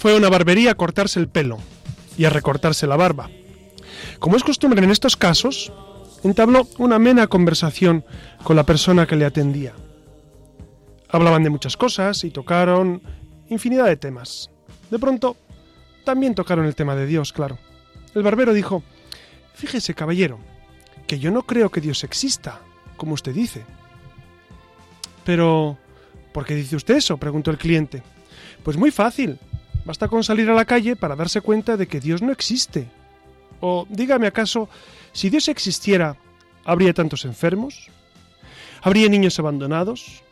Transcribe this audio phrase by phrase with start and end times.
[0.00, 1.58] fue a una barbería a cortarse el pelo
[2.16, 3.28] y a recortarse la barba.
[4.18, 5.70] Como es costumbre en estos casos,
[6.24, 8.02] entabló una amena conversación
[8.42, 9.74] con la persona que le atendía.
[11.10, 13.02] Hablaban de muchas cosas y tocaron
[13.50, 14.48] infinidad de temas.
[14.90, 15.36] De pronto,
[16.02, 17.58] también tocaron el tema de Dios, claro.
[18.14, 18.82] El barbero dijo,
[19.52, 20.38] Fíjese, caballero,
[21.06, 22.60] que yo no creo que Dios exista,
[22.96, 23.66] como usted dice.
[25.26, 25.76] Pero,
[26.32, 27.18] ¿por qué dice usted eso?
[27.18, 28.02] preguntó el cliente.
[28.62, 29.38] Pues muy fácil.
[29.90, 32.86] Basta con salir a la calle para darse cuenta de que Dios no existe.
[33.58, 34.68] O dígame acaso,
[35.10, 36.16] si Dios existiera,
[36.64, 37.88] ¿habría tantos enfermos?
[38.82, 40.22] ¿Habría niños abandonados?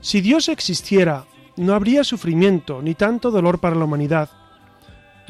[0.00, 4.30] Si Dios existiera, no habría sufrimiento ni tanto dolor para la humanidad.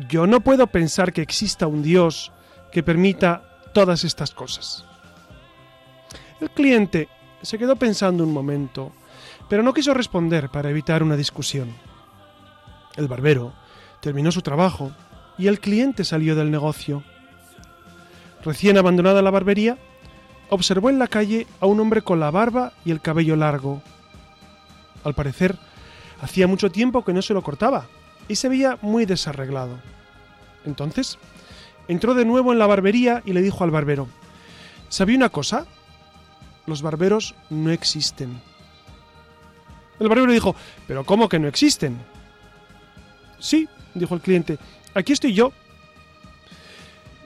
[0.08, 2.32] Yo no puedo pensar que exista un Dios
[2.72, 4.86] que permita todas estas cosas.
[6.40, 7.10] El cliente
[7.42, 8.92] se quedó pensando un momento,
[9.46, 11.68] pero no quiso responder para evitar una discusión.
[12.98, 13.52] El barbero
[14.00, 14.90] terminó su trabajo
[15.38, 17.04] y el cliente salió del negocio.
[18.44, 19.78] Recién abandonada la barbería,
[20.50, 23.82] observó en la calle a un hombre con la barba y el cabello largo.
[25.04, 25.56] Al parecer,
[26.20, 27.86] hacía mucho tiempo que no se lo cortaba
[28.26, 29.78] y se veía muy desarreglado.
[30.64, 31.18] Entonces,
[31.86, 34.08] entró de nuevo en la barbería y le dijo al barbero,
[34.88, 35.66] ¿Sabía una cosa?
[36.66, 38.40] Los barberos no existen.
[40.00, 40.56] El barbero dijo,
[40.88, 41.96] ¿pero cómo que no existen?
[43.38, 44.58] Sí, dijo el cliente,
[44.94, 45.52] aquí estoy yo.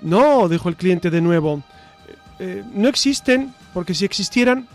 [0.03, 1.63] No, dijo el cliente de nuevo,
[2.39, 4.67] eh, no existen, porque si existieran,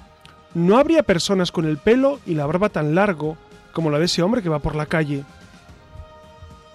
[0.53, 3.37] no habría personas con el pelo y la barba tan largo
[3.73, 5.23] como la de ese hombre que va por la calle.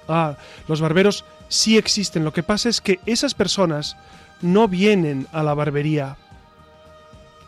[0.09, 0.37] Ah,
[0.69, 3.97] los barberos sí existen, lo que pasa es que esas personas
[4.43, 6.17] no vienen a la barbería.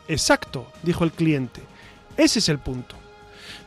[0.08, 1.62] Exacto, dijo el cliente.
[2.16, 2.96] Ese es el punto.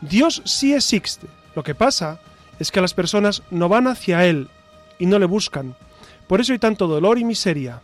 [0.01, 1.27] Dios sí existe.
[1.55, 2.19] Lo que pasa
[2.59, 4.49] es que las personas no van hacia Él
[4.99, 5.75] y no le buscan.
[6.27, 7.81] Por eso hay tanto dolor y miseria.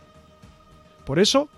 [1.06, 1.48] Por eso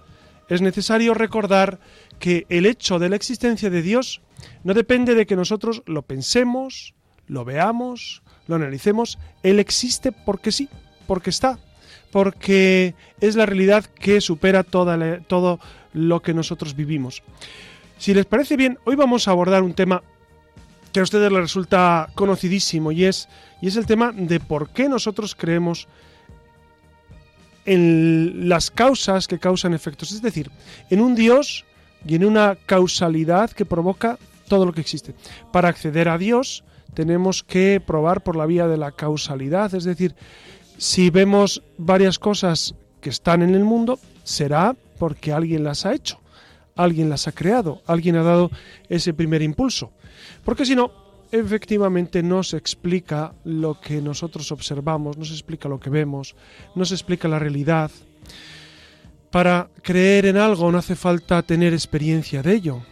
[0.49, 1.78] es necesario recordar
[2.19, 4.21] que el hecho de la existencia de Dios
[4.65, 6.94] no depende de que nosotros lo pensemos,
[7.27, 9.19] lo veamos, lo analicemos.
[9.43, 10.69] Él existe porque sí,
[11.06, 11.59] porque está,
[12.12, 15.60] porque es la realidad que supera todo
[15.93, 17.22] lo que nosotros vivimos.
[17.98, 20.03] Si les parece bien, hoy vamos a abordar un tema
[20.97, 23.29] que a ustedes les resulta conocidísimo y es,
[23.61, 25.89] y es el tema de por qué nosotros creemos
[27.67, 30.51] en las causas que causan efectos, es decir,
[30.89, 31.67] en un Dios
[32.07, 34.19] y en una causalidad que provoca
[34.49, 35.15] todo lo que existe.
[35.53, 36.65] Para acceder a Dios
[36.95, 40.15] tenemos que probar por la vía de la causalidad, es decir,
[40.78, 46.21] si vemos varias cosas que están en el mundo, será porque alguien las ha hecho,
[46.75, 48.51] alguien las ha creado, alguien ha dado
[48.89, 49.93] ese primer impulso.
[50.44, 50.91] Porque si no,
[51.31, 56.34] efectivamente no se explica lo que nosotros observamos, no se explica lo que vemos,
[56.75, 57.91] no se explica la realidad.
[59.31, 62.82] Para creer en algo no hace falta tener experiencia de ello.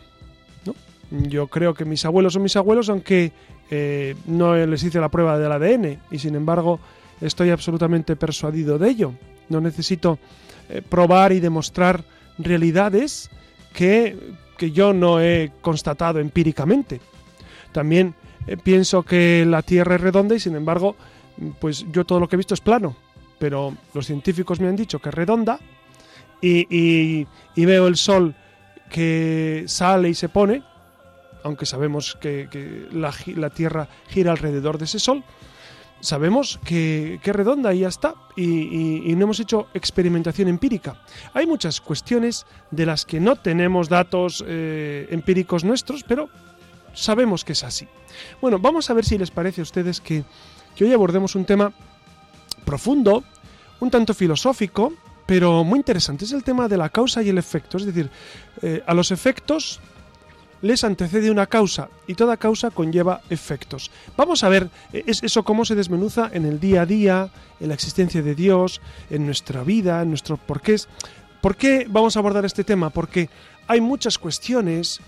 [1.11, 3.31] Yo creo que mis abuelos son mis abuelos, aunque
[3.71, 6.81] eh, no les hice la prueba del ADN, y sin embargo
[7.21, 9.13] estoy absolutamente persuadido de ello.
[9.49, 10.19] No necesito
[10.69, 12.03] eh, probar y demostrar
[12.39, 13.31] realidades
[13.73, 14.17] que,
[14.59, 17.01] que yo no he constatado empíricamente.
[17.75, 18.15] También
[18.47, 20.95] eh, pienso que la Tierra es redonda y sin embargo,
[21.61, 22.97] pues yo todo lo que he visto es plano.
[23.39, 25.59] Pero los científicos me han dicho que es redonda
[26.41, 27.27] y,
[27.57, 28.33] veo el Sol
[28.89, 30.63] que sale y se pone,
[31.43, 35.25] aunque sabemos que, la, Tierra gira alrededor de ese Sol,
[35.99, 41.03] sabemos que, es redonda y ya está, y, no hemos hecho experimentación empírica.
[41.33, 46.29] Hay muchas cuestiones de las que no tenemos datos eh, empíricos nuestros, pero
[46.95, 47.87] sabemos que es así.
[48.41, 50.25] Bueno, vamos a ver si les parece a ustedes que,
[50.81, 51.73] hoy abordemos un tema
[52.65, 53.25] profundo,
[53.81, 54.93] un tanto filosófico,
[55.27, 56.25] pero muy interesante.
[56.25, 57.77] Es el tema de la causa y el efecto.
[57.77, 58.11] Es decir,
[58.63, 59.81] eh, a los efectos
[60.63, 63.91] les antecede una causa y toda causa conlleva efectos.
[64.17, 67.31] Vamos a ver eh, eso cómo se desmenuza en el día a día,
[67.61, 68.81] en la existencia de Dios,
[69.11, 70.89] en nuestra vida, en nuestro porqués.
[71.43, 72.89] ¿Por qué vamos a abordar este tema?
[72.89, 73.29] Porque
[73.67, 75.01] hay muchas cuestiones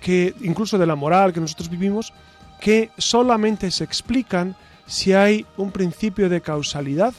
[0.00, 2.12] que incluso de la moral que nosotros vivimos,
[2.60, 4.56] que solamente se explican
[4.86, 7.12] si hay un principio de causalidad.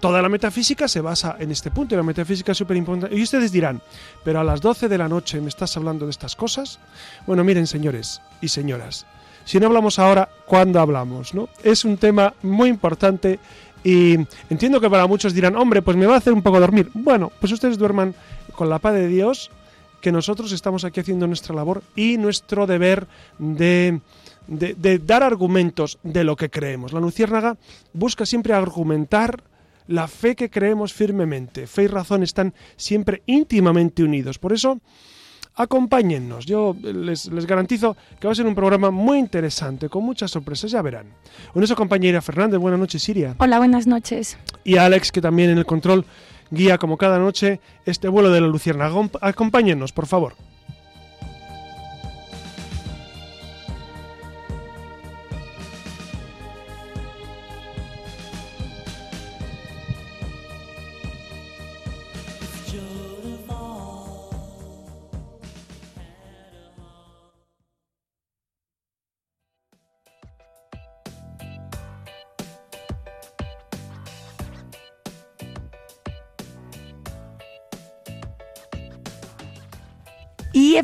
[0.00, 3.14] Toda la metafísica se basa en este punto y la metafísica es súper importante.
[3.14, 3.82] Y ustedes dirán,
[4.24, 6.78] pero a las 12 de la noche me estás hablando de estas cosas.
[7.26, 9.04] Bueno, miren, señores y señoras,
[9.44, 11.34] si no hablamos ahora, ¿cuándo hablamos?
[11.34, 11.48] ¿no?
[11.62, 13.38] Es un tema muy importante
[13.84, 14.16] y
[14.50, 16.90] entiendo que para muchos dirán, hombre, pues me va a hacer un poco dormir.
[16.94, 18.14] Bueno, pues ustedes duerman
[18.56, 19.50] con la paz de Dios,
[20.00, 23.06] que nosotros estamos aquí haciendo nuestra labor y nuestro deber
[23.38, 24.00] de,
[24.46, 26.92] de, dar argumentos de lo que creemos.
[26.92, 27.56] La Luciérnaga
[27.92, 29.42] busca siempre argumentar
[29.88, 31.66] la fe que creemos firmemente.
[31.66, 34.38] Fe y razón están siempre íntimamente unidos.
[34.38, 34.80] Por eso,
[35.54, 36.44] acompáñennos.
[36.46, 40.82] Yo les, garantizo que va a ser un programa muy interesante, con muchas sorpresas, ya
[40.82, 41.06] verán.
[41.52, 43.34] Con eso compañera Fernández, buenas noches, Siria.
[43.38, 44.36] Hola, buenas noches.
[44.64, 46.04] Y Alex, que también en el control
[46.50, 48.90] guía como cada noche este vuelo de la Lucierna.
[49.20, 50.34] Acompáñennos, por favor.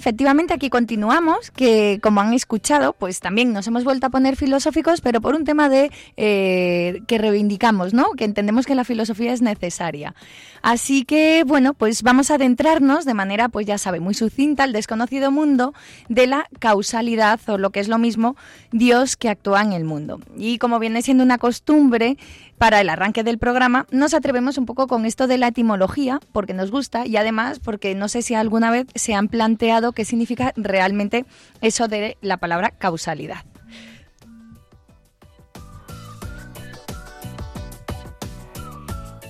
[0.02, 5.00] Efectivamente aquí continuamos, que como han escuchado, pues también nos hemos vuelto a poner filosóficos,
[5.00, 8.10] pero por un tema de eh, que reivindicamos, ¿no?
[8.16, 10.16] Que entendemos que la filosofía es necesaria.
[10.60, 14.72] Así que, bueno, pues vamos a adentrarnos de manera, pues ya sabe, muy sucinta al
[14.72, 15.72] desconocido mundo
[16.08, 18.34] de la causalidad, o lo que es lo mismo,
[18.72, 20.20] Dios que actúa en el mundo.
[20.36, 22.16] Y como viene siendo una costumbre,
[22.62, 26.54] para el arranque del programa, nos atrevemos un poco con esto de la etimología, porque
[26.54, 30.52] nos gusta y además porque no sé si alguna vez se han planteado qué significa
[30.54, 31.24] realmente
[31.60, 33.44] eso de la palabra causalidad.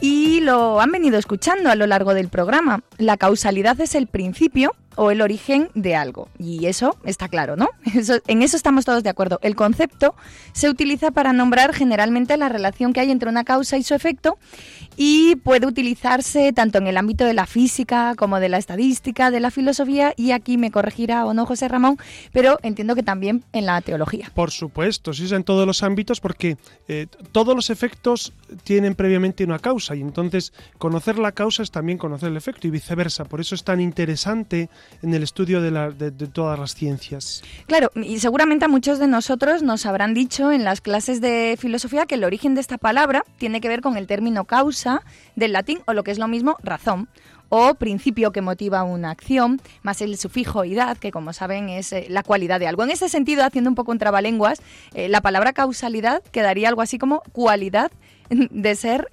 [0.02, 2.82] Y lo han venido escuchando a lo largo del programa.
[2.98, 6.28] La causalidad es el principio o el origen de algo.
[6.38, 7.68] Y eso está claro, ¿no?
[8.26, 9.38] en eso estamos todos de acuerdo.
[9.42, 10.14] El concepto
[10.52, 14.38] se utiliza para nombrar generalmente la relación que hay entre una causa y su efecto
[14.96, 19.40] y puede utilizarse tanto en el ámbito de la física como de la estadística, de
[19.40, 21.98] la filosofía y aquí me corregirá o no José Ramón,
[22.32, 24.30] pero entiendo que también en la teología.
[24.34, 26.56] Por supuesto, sí, en todos los ámbitos porque
[26.88, 28.32] eh, todos los efectos
[28.64, 32.70] tienen previamente una causa y entonces conocer la causa es también conocer el efecto y
[32.70, 33.24] viceversa.
[33.24, 34.68] Por eso es tan interesante
[35.02, 37.42] en el estudio de, todas las ciencias.
[37.66, 42.06] Claro, y seguramente a muchos de nosotros nos habrán dicho en las clases de filosofía
[42.06, 45.02] que el origen de esta palabra tiene que ver con el término causa
[45.36, 47.08] del latín o lo que es lo mismo razón
[47.54, 52.06] o principio que motiva una acción, más el sufijo idad, que como saben es eh,
[52.08, 52.82] la cualidad de algo.
[52.82, 54.62] En ese sentido, haciendo un poco un trabalenguas,
[54.94, 57.92] eh, la palabra causalidad quedaría algo así como cualidad
[58.30, 59.08] de ser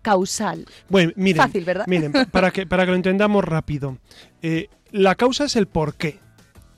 [0.00, 0.66] causal.
[0.88, 1.84] Bueno, miren, Fácil, ¿verdad?
[1.88, 3.98] miren para, que, para que lo entendamos rápido.
[4.42, 6.20] Eh, la causa es el porqué.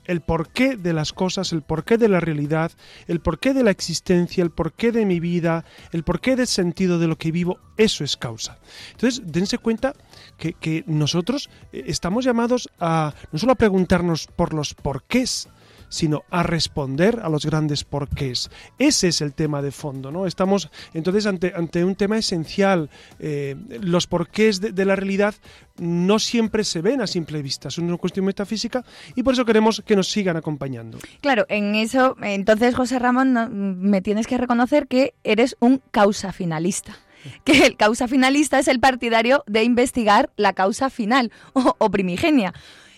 [0.05, 2.71] El porqué de las cosas, el porqué de la realidad,
[3.07, 7.07] el porqué de la existencia, el porqué de mi vida, el porqué del sentido de
[7.07, 8.59] lo que vivo, eso es causa.
[8.91, 9.95] Entonces, dense cuenta
[10.37, 15.49] que, que nosotros eh, estamos llamados a no solo a preguntarnos por los porqués,
[15.89, 18.49] sino a responder a los grandes porqués.
[18.79, 20.25] Ese es el tema de fondo, ¿no?
[20.25, 22.89] Estamos entonces ante, ante un tema esencial.
[23.19, 25.35] Eh, los porqués de, la realidad
[25.77, 29.83] no siempre se ven a simple vista, es una cuestión metafísica y por eso queremos
[29.85, 30.99] que nos sigan acompañando.
[31.21, 36.97] Claro, en eso, entonces José Ramón, me tienes que reconocer que eres un causa finalista
[37.43, 42.53] que el causa finalista es el partidario de investigar la causa final o primigenia.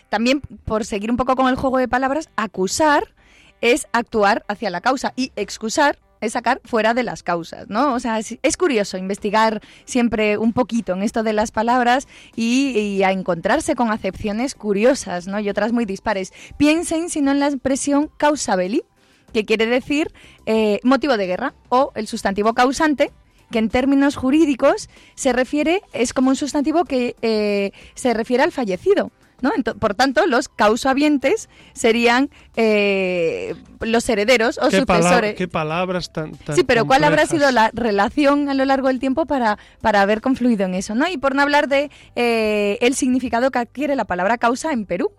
[0.10, 3.04] También, por seguir un poco con el juego de palabras, acusar
[3.62, 7.94] es actuar hacia la causa y excusar es sacar fuera de las causas, ¿no?
[7.94, 13.12] O sea, es, curioso investigar siempre un poquito en esto de las palabras y, a
[13.12, 15.40] encontrarse con acepciones curiosas, ¿no?
[15.40, 16.34] Y otras muy dispares.
[16.58, 18.84] Piensen, si no, en la expresión causa belli,
[19.34, 20.12] que quiere decir
[20.46, 23.12] eh, motivo de guerra, o el sustantivo causante,
[23.52, 28.52] que en términos jurídicos se refiere, es como un sustantivo que eh, se refiere al
[28.52, 29.12] fallecido
[29.80, 35.36] por tanto, los causavientes serían eh, los herederos o sucesores.
[35.36, 39.26] qué palabras tan, Sí, pero ¿cuál habrá sido la relación a lo largo del tiempo
[39.26, 40.96] para, para haber confluido en eso?
[40.96, 41.08] ¿no?
[41.08, 45.12] Y por no hablar de eh, el significado que adquiere la palabra causa en Perú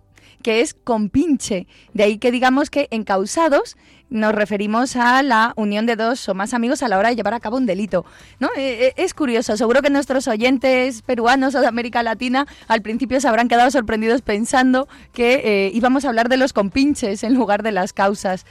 [0.49, 1.67] que es compinche.
[1.93, 3.77] De ahí que digamos que encausados
[4.09, 7.35] nos referimos a la unión de dos o más amigos a la hora de llevar
[7.35, 8.07] a cabo un delito.
[8.41, 8.49] ¿no?
[8.57, 13.21] Eh, eh, es curioso, seguro que nuestros oyentes peruanos o de América Latina al principio
[13.21, 17.63] se habrán quedado sorprendidos pensando que eh, íbamos a hablar de los compinches en lugar
[17.63, 18.47] de las causas.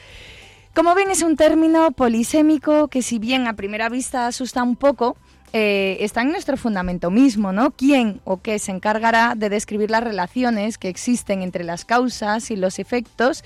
[0.75, 5.17] Como ven, es un término polisémico que si bien a primera vista asusta un poco,
[5.53, 7.71] eh, está en nuestro fundamento mismo, ¿no?
[7.71, 12.55] ¿Quién o qué se encargará de describir las relaciones que existen entre las causas y
[12.55, 13.43] los efectos?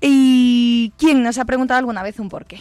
[0.00, 2.60] ¿Y quién nos ha preguntado alguna vez un porqué?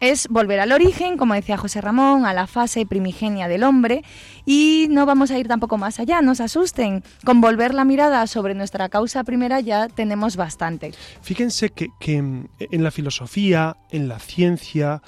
[0.00, 4.02] es volver al origen, como decía José Ramón, a la fase primigenia del hombre
[4.46, 7.04] y no vamos a ir tampoco más allá, no se asusten.
[7.24, 10.92] Con volver la mirada sobre nuestra causa primera ya tenemos bastante.
[11.20, 15.02] Fíjense que, en la filosofía, en la ciencia,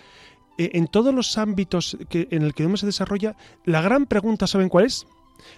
[0.72, 4.86] en todos los ámbitos en el que uno se desarrolla, la gran pregunta, ¿saben cuál
[4.86, 5.06] es?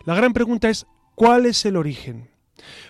[0.04, 2.28] La gran pregunta es, ¿cuál es el origen?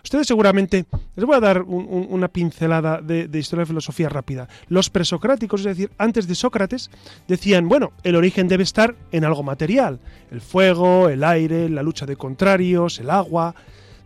[0.02, 0.84] Ustedes seguramente,
[1.16, 4.48] les voy a dar una pincelada de, historia de filosofía rápida.
[4.68, 6.90] Los presocráticos, es decir, antes de Sócrates,
[7.26, 12.06] decían, bueno, el origen debe estar en algo material, el fuego, el aire, la lucha
[12.06, 13.54] de contrarios, el agua.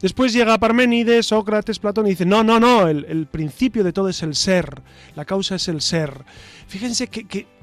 [0.00, 4.22] Después llega Parménides, Sócrates, Platón y dicen, no, no, no, el, principio de todo es
[4.22, 4.80] el ser,
[5.16, 6.24] la causa es el ser.
[6.68, 7.57] Fíjense que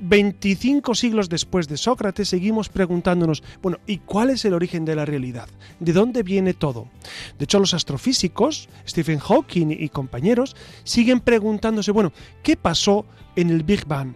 [0.00, 5.04] 25 siglos después de Sócrates seguimos preguntándonos, bueno, ¿y cuál es el origen de la
[5.04, 5.48] realidad?
[5.80, 6.88] ¿De dónde viene todo?
[7.38, 12.12] De hecho, los astrofísicos, Stephen Hawking y compañeros, siguen preguntándose, bueno,
[12.42, 14.14] ¿qué pasó en el Big Bang?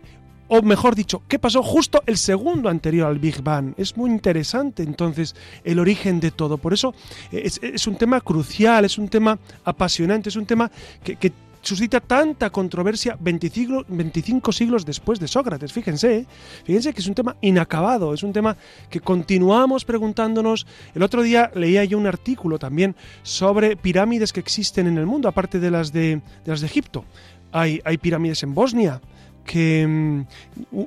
[0.52, 3.72] o mejor dicho, ¿qué pasó justo el segundo anterior al Big Bang?
[3.76, 6.58] Es muy interesante entonces el origen de todo.
[6.58, 6.92] Por eso
[7.30, 10.68] es, un tema crucial, es un tema apasionante, es un tema
[11.04, 15.72] que suscita tanta controversia 25, siglos después de Sócrates.
[15.72, 16.26] Fíjense, ¿eh?
[16.64, 18.56] fíjense que es un tema inacabado, es un tema
[18.88, 20.66] que continuamos preguntándonos.
[20.94, 25.28] El otro día leía yo un artículo también sobre pirámides que existen en el mundo,
[25.28, 27.04] aparte de las de, las de Egipto.
[27.52, 29.00] Hay, hay pirámides en Bosnia,
[29.44, 30.24] que mm,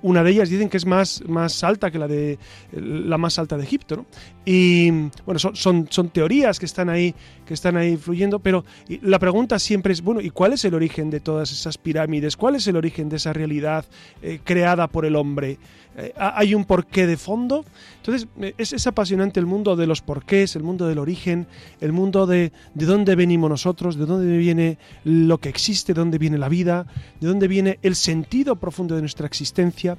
[0.01, 2.37] una de ellas dicen que es más, más alta que la de
[2.71, 4.05] la más alta de Egipto, ¿no?
[4.45, 4.91] Y
[5.25, 8.65] bueno, son, son, teorías que están ahí, que están ahí fluyendo, pero
[9.01, 12.35] la pregunta siempre es, bueno, ¿y cuál es el origen de todas esas pirámides?
[12.35, 13.85] ¿Cuál es el origen de esa realidad
[14.21, 15.57] eh, creada por el hombre?
[15.95, 17.65] Eh, ¿Hay un porqué de fondo?
[17.97, 21.45] Entonces, eh, es, es, apasionante el mundo de los porqués, el mundo del origen,
[21.81, 26.17] el mundo de, de dónde venimos nosotros, de dónde viene lo que existe, de dónde
[26.17, 26.87] viene la vida,
[27.19, 29.97] de dónde viene el sentido profundo de nuestra existencia.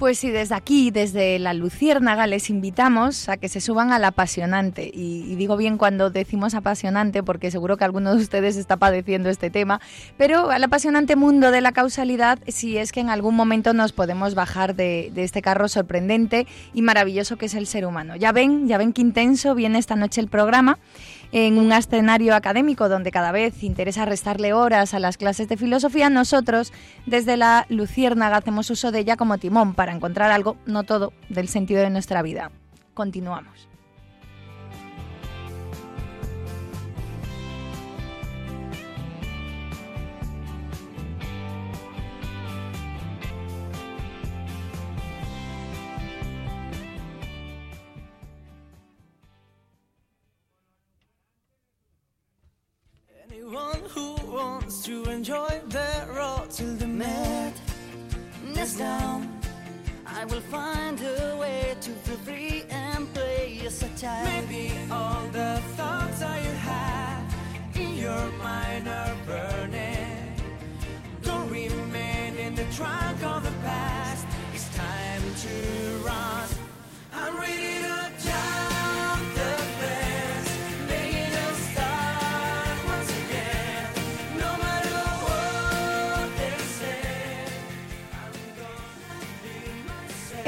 [0.00, 4.90] Pues sí, desde aquí, desde la Luciérnaga, les invitamos a que se suban al apasionante.
[4.90, 9.50] Y, digo bien cuando decimos apasionante, porque seguro que alguno de ustedes está padeciendo este
[9.50, 9.78] tema,
[10.16, 14.34] pero al apasionante mundo de la causalidad, si es que en algún momento nos podemos
[14.34, 18.16] bajar de, de este carro sorprendente y maravilloso que es el ser humano.
[18.16, 20.78] Ya ven, ya ven qué intenso viene esta noche el programa
[21.32, 26.10] en un escenario académico donde cada vez interesa restarle horas a las clases de filosofía,
[26.10, 26.72] nosotros
[27.06, 31.48] desde la Luciérnaga hacemos uso de ella como timón para encontrar algo, no todo, del
[31.48, 32.50] sentido de nuestra vida.
[32.94, 33.69] Continuamos.
[54.84, 59.28] To enjoy the road till the madness down.
[60.06, 64.26] I will find a way to feel free and play as a child.
[64.48, 67.34] Maybe all the thoughts you have
[67.74, 70.34] in your mind are burning.
[71.22, 74.26] Don't remain in the trunk of the past.
[74.54, 76.48] It's time to run.
[77.12, 78.69] I'm ready to jump.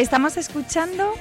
[0.02, 1.12] Estamos escuchando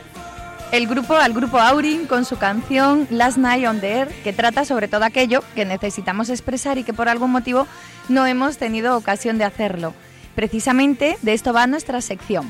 [0.72, 4.66] el grupo al grupo Aurin con su canción Last Night on the Air, que trata
[4.66, 7.68] sobre todo aquello que necesitamos expresar y que por algún motivo
[8.10, 9.94] no hemos tenido ocasión de hacerlo.
[10.34, 12.50] Precisamente de esto va nuestra sección.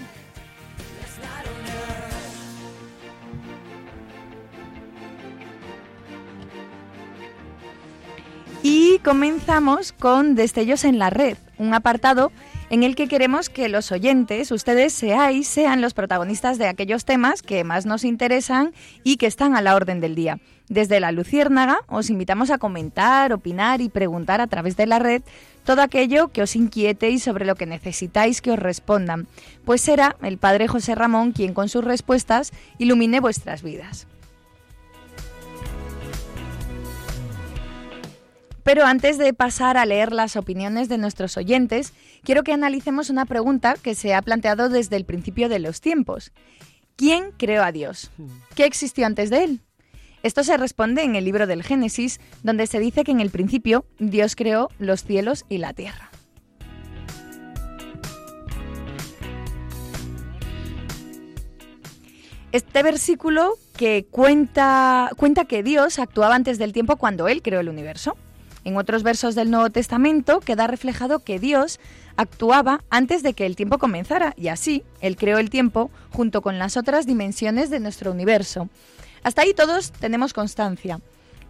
[8.64, 12.32] Y comenzamos con Destellos en la Red, un apartado
[12.72, 17.42] en el que queremos que los oyentes, ustedes seáis, sean los protagonistas de aquellos temas
[17.42, 18.74] que más nos interesan
[19.04, 20.40] y que están a la orden del día.
[20.70, 25.22] Desde la Luciérnaga os invitamos a comentar, opinar y preguntar a través de la red
[25.66, 29.28] todo aquello que os inquiete y sobre lo que necesitáis que os respondan,
[29.66, 34.08] pues será el Padre José Ramón quien con sus respuestas ilumine vuestras vidas.
[38.64, 43.26] Pero antes de pasar a leer las opiniones de nuestros oyentes, quiero que analicemos una
[43.26, 46.32] pregunta que se ha planteado desde el principio de los tiempos.
[46.96, 48.12] ¿Quién creó a Dios?
[48.56, 49.62] ¿Qué existió antes de él?
[50.24, 53.86] Esto se responde en el libro del Génesis, donde se dice que en el principio
[53.98, 56.12] Dios creó los cielos y la tierra.
[62.52, 67.70] Este versículo que cuenta, cuenta que Dios actuaba antes del tiempo cuando Él creó el
[67.70, 68.16] universo.
[68.64, 71.80] En otros versos del Nuevo Testamento queda reflejado que Dios
[72.16, 76.60] actuaba antes de que el tiempo comenzara y así Él creó el tiempo junto con
[76.60, 78.70] las otras dimensiones de nuestro universo.
[79.24, 81.00] Hasta ahí todos tenemos constancia.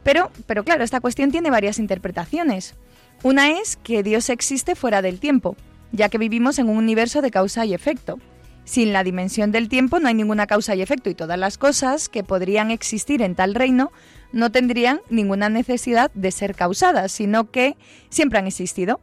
[0.04, 2.76] Pero, pero claro, esta cuestión tiene varias interpretaciones.
[3.24, 5.56] Una es que Dios existe fuera del tiempo,
[5.92, 8.20] ya que vivimos en un universo de causa y efecto.
[8.64, 12.10] Sin la dimensión del tiempo no hay ninguna causa y efecto y todas las cosas
[12.10, 13.92] que podrían existir en tal reino
[14.32, 17.76] no tendrían ninguna necesidad de ser causadas, sino que
[18.10, 19.00] siempre han existido.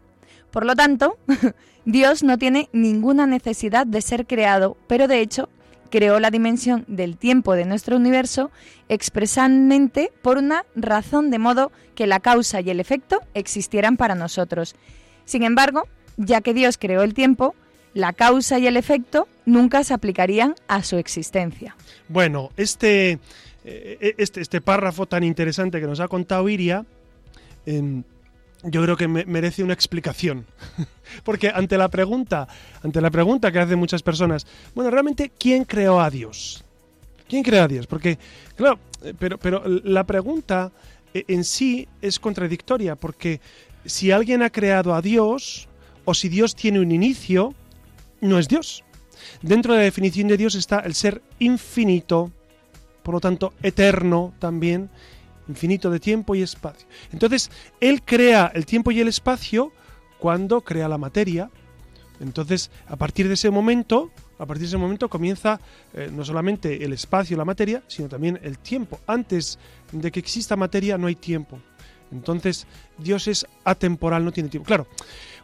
[0.51, 1.19] Por lo tanto,
[1.85, 5.49] Dios no tiene ninguna necesidad de ser creado, pero de hecho
[5.91, 8.51] creó la dimensión del tiempo de nuestro universo
[8.89, 14.77] expresamente por una razón de modo que la causa y el efecto existieran para nosotros.
[15.25, 17.55] Sin embargo, ya que Dios creó el tiempo,
[17.95, 21.75] la causa y el efecto nunca se aplicarían a su existencia.
[22.09, 23.19] Bueno, este,
[23.65, 26.85] eh, este, este párrafo tan interesante que nos ha contado Iria,
[27.67, 28.03] em,
[28.65, 30.47] yo creo que merece una explicación.
[31.25, 32.49] Porque ante la pregunta,
[32.83, 36.65] ante la pregunta que hacen muchas personas, bueno, realmente, ¿quién creó a Dios?
[37.29, 37.87] ¿Quién creó a Dios?
[37.87, 38.19] Porque,
[38.57, 40.73] claro, eh, pero, pero la pregunta
[41.15, 43.41] eh, en sí es contradictoria, porque
[43.85, 45.69] si alguien ha creado a Dios,
[46.05, 47.55] o si Dios tiene un inicio,
[48.21, 48.83] no es Dios.
[49.43, 52.33] Dentro de la definición de Dios está el ser infinito,
[53.03, 54.91] por lo tanto eterno también,
[55.49, 56.87] infinito de tiempo y espacio.
[57.13, 57.51] Entonces,
[57.81, 59.73] Él crea el tiempo y el espacio
[60.19, 61.51] cuando crea la materia.
[62.21, 65.61] Entonces, a partir de ese momento, a partir de ese momento comienza
[65.95, 69.01] eh, no solamente el espacio y la materia, sino también el tiempo.
[69.07, 69.59] Antes
[69.93, 71.59] de que exista materia no hay tiempo.
[72.11, 74.67] Entonces, Dios es atemporal, no tiene tiempo.
[74.67, 74.87] Claro,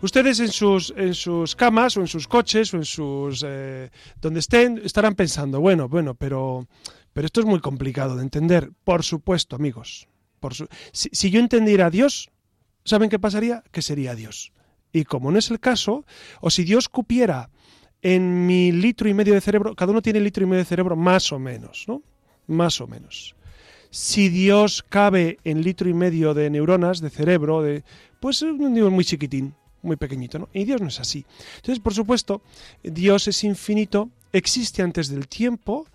[0.05, 3.45] ustedes en sus, en sus camas o en sus coches o en sus...
[3.47, 3.91] Eh,
[4.21, 6.67] donde estén, estarán pensando, bueno, bueno, pero,
[7.13, 8.71] pero esto es muy complicado de entender.
[8.85, 10.09] Por supuesto, amigos.
[10.41, 10.55] Por
[10.93, 12.31] si, yo entendiera a Dios,
[12.85, 13.65] ¿saben qué pasaría?
[13.73, 14.53] Que sería Dios.
[14.93, 16.05] Y como no es el caso,
[16.41, 17.51] o si Dios cupiera
[18.03, 20.95] en mi litro y medio de cerebro, cada uno tiene litro y medio de cerebro
[20.95, 22.03] más o menos, ¿no?
[22.47, 23.35] Más o menos
[23.95, 27.85] si Dios cabe en litro y medio de neuronas, de cerebro, de,
[28.19, 30.49] pues es un nivel muy chiquitín, muy pequeñito, ¿no?
[30.53, 31.25] Y Dios no es así.
[31.57, 32.43] Entonces, por supuesto,
[32.83, 35.87] Dios es infinito, existe antes del tiempo,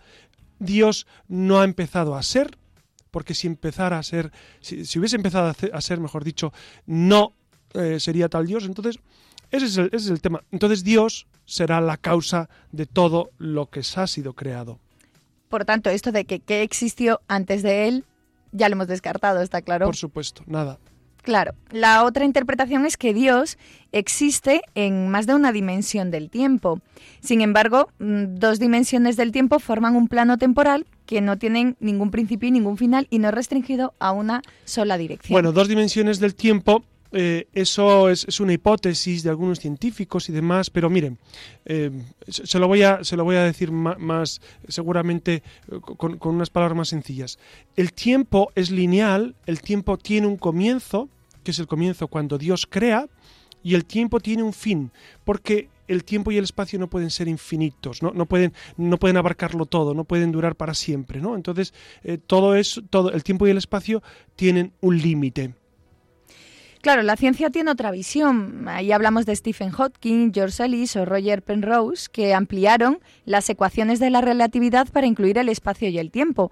[0.60, 2.58] Dios no ha empezado a ser,
[3.12, 6.54] porque si empezara a ser, si, hubiese empezado a, ser, mejor dicho,
[6.86, 7.34] no
[7.74, 8.66] eh, sería tal Dios.
[8.66, 9.00] Entonces,
[9.52, 10.44] ese es, el, ese es el tema.
[10.52, 14.80] Entonces Dios será la causa de todo lo que se ha sido creado.
[15.50, 18.06] Por tanto, esto de que, existió antes de él,
[18.52, 19.88] ya lo hemos descartado, está claro.
[19.88, 20.78] Por supuesto, nada.
[21.22, 23.58] Claro, la otra interpretación es que Dios
[23.92, 26.80] existe en más de una dimensión del tiempo.
[27.20, 32.12] Sin embargo, mm, dos dimensiones del tiempo forman un plano temporal que no tienen ningún
[32.12, 35.34] principio y ningún final y no es restringido a una sola dirección.
[35.34, 40.70] Bueno, dos dimensiones del tiempo eh, eso es, una hipótesis de algunos científicos y demás,
[40.70, 41.18] pero miren,
[41.66, 41.92] eh,
[42.28, 45.42] se, lo voy a, se lo voy a decir más, seguramente
[45.72, 47.40] eh, con, unas palabras más sencillas.
[47.76, 51.10] El tiempo es lineal, el tiempo tiene un comienzo,
[51.44, 53.08] que es el comienzo cuando Dios crea,
[53.64, 54.92] y el tiempo tiene un fin,
[55.26, 59.18] porque el tiempo y el espacio no pueden ser infinitos, no, no, pueden, no pueden
[59.18, 61.36] abarcarlo todo, no pueden durar para siempre, ¿no?
[61.36, 61.74] Entonces,
[62.28, 64.04] todo es, todo, el tiempo y el espacio
[64.36, 65.56] tienen un límite.
[66.82, 68.68] Claro, la ciencia tiene otra visión.
[68.68, 74.10] Ahí hablamos de Stephen Hawking, George Ellis o Roger Penrose, que ampliaron las ecuaciones de
[74.10, 76.52] la relatividad para incluir el espacio y el tiempo.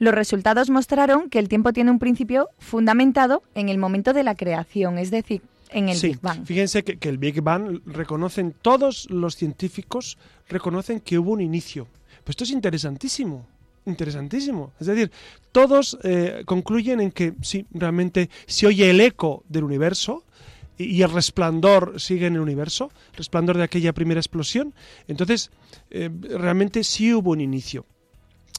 [0.00, 4.34] Los resultados mostraron que el tiempo tiene un principio fundamentado en el momento de la
[4.34, 6.44] creación, es decir, en el Big Bang.
[6.44, 11.86] Fíjense que, que el Big Bang reconocen todos los científicos, reconocen que hubo un inicio.
[12.24, 13.46] Pues esto es interesantísimo
[13.88, 14.72] interesantísimo.
[14.80, 15.10] Es decir,
[15.52, 20.24] todos eh, concluyen en que sí, realmente se oye el eco del universo
[20.76, 24.72] y, el resplandor sigue en el universo, resplandor de aquella primera explosión.
[25.08, 25.50] Entonces,
[25.90, 27.84] eh, realmente sí hubo un inicio.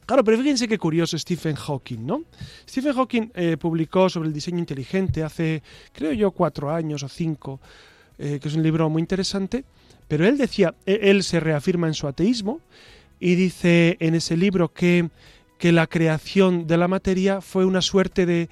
[0.06, 2.24] Claro, pero fíjense qué curioso Stephen Hawking, ¿no?
[2.68, 5.62] Stephen Hawking eh, publicó sobre el diseño inteligente hace,
[5.94, 7.62] creo yo, cuatro años o cinco,
[8.18, 9.64] que es un libro muy interesante,
[10.10, 12.60] pero él decía, e, él se reafirma en su ateísmo
[13.20, 15.10] y dice en ese libro que,
[15.58, 18.50] que la creación de la materia fue una suerte de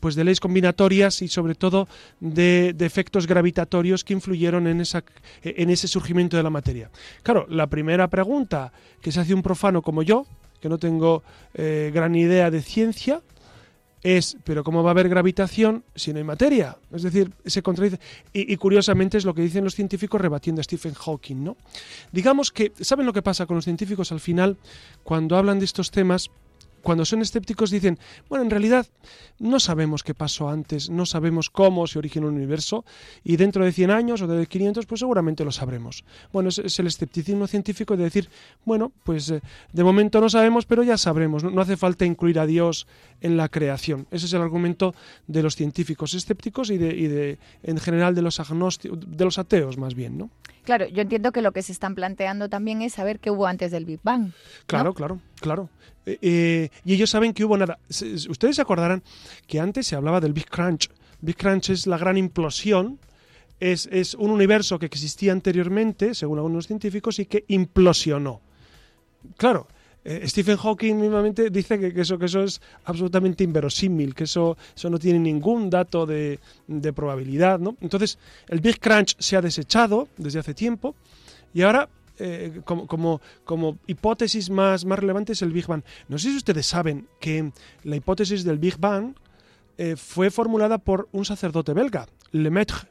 [0.00, 1.88] pues de leyes combinatorias y sobre todo
[2.20, 5.02] de, de, efectos gravitatorios que influyeron en, esa,
[5.42, 6.90] en ese surgimiento de la materia.
[7.22, 10.26] Claro, la primera pregunta que se hace un profano como yo,
[10.60, 11.22] que no tengo
[11.54, 13.22] eh, gran idea de ciencia,
[14.02, 16.76] es, pero ¿cómo va a haber gravitación si no hay materia?
[16.92, 17.98] Es decir, se contradice.
[18.32, 21.56] Y, y, curiosamente es lo que dicen los científicos rebatiendo a Stephen Hawking, ¿no?
[22.12, 24.56] Digamos que, ¿saben lo que pasa con los científicos al final
[25.02, 26.30] cuando hablan de estos temas?
[26.82, 28.86] Cuando son escépticos dicen, bueno, en realidad
[29.38, 32.84] no sabemos qué pasó antes, no sabemos cómo se originó el universo
[33.24, 36.04] y dentro de 100 años o de 500 pues seguramente lo sabremos.
[36.32, 38.28] Bueno, es, el escepticismo científico de decir,
[38.64, 39.40] bueno, pues eh,
[39.72, 42.86] de momento no sabemos, pero ya sabremos, no, hace falta incluir a Dios
[43.20, 44.06] en la creación.
[44.10, 44.94] Ese es el argumento
[45.26, 49.38] de los científicos escépticos y de, y de en general de los agnósticos, de los
[49.38, 50.30] ateos más bien, ¿no?
[50.68, 53.70] Claro, yo entiendo que lo que se están planteando también es saber qué hubo antes
[53.70, 54.32] del Big Bang.
[54.66, 55.70] Claro, claro, claro.
[56.04, 57.78] Eh, eh, y ellos saben que hubo nada.
[57.88, 59.02] Ustedes se acordarán
[59.46, 60.90] que antes se hablaba del Big Crunch.
[61.22, 62.98] Big Crunch es la gran implosión.
[63.60, 68.42] Es, es un universo que existía anteriormente, según algunos científicos, y que implosionó.
[69.38, 69.68] Claro,
[70.10, 74.98] eh, Stephen Hawking mismamente dice que, eso, eso es absolutamente inverosímil, que eso, eso no
[74.98, 76.40] tiene ningún dato de,
[76.96, 77.58] probabilidad.
[77.58, 77.76] ¿no?
[77.82, 78.18] Entonces,
[78.48, 80.94] el Big Crunch se ha desechado desde hace tiempo
[81.52, 83.20] y ahora eh, como,
[83.86, 85.82] hipótesis más, más relevante es el Big Bang.
[86.08, 87.52] No sé si ustedes saben que
[87.84, 89.14] la hipótesis del Big Bang
[89.76, 92.88] eh, fue formulada por un sacerdote belga, Lemaitre,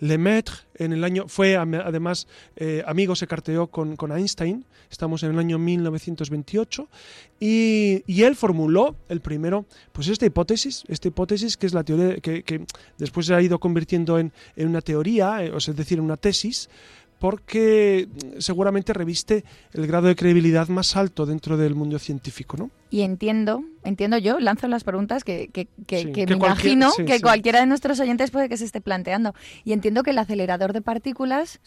[0.00, 5.38] Lemaitre en el año fue además eh, amigo, se carteó con, Einstein, estamos en el
[5.38, 6.88] año 1928,
[7.40, 12.64] y, él formuló el primero, pues esta hipótesis, esta hipótesis que es la teoría que,
[12.96, 16.16] después se ha ido convirtiendo en, en una teoría, eh, o es decir, en una
[16.16, 16.68] tesis,
[17.18, 22.70] porque seguramente reviste el grado de credibilidad más alto dentro del mundo científico, ¿no?
[22.90, 27.66] Y entiendo, entiendo yo, lanzo las preguntas que, que, que, me imagino que cualquiera de
[27.66, 29.34] nuestros oyentes puede que se esté planteando.
[29.64, 31.60] Y entiendo que el acelerador de partículas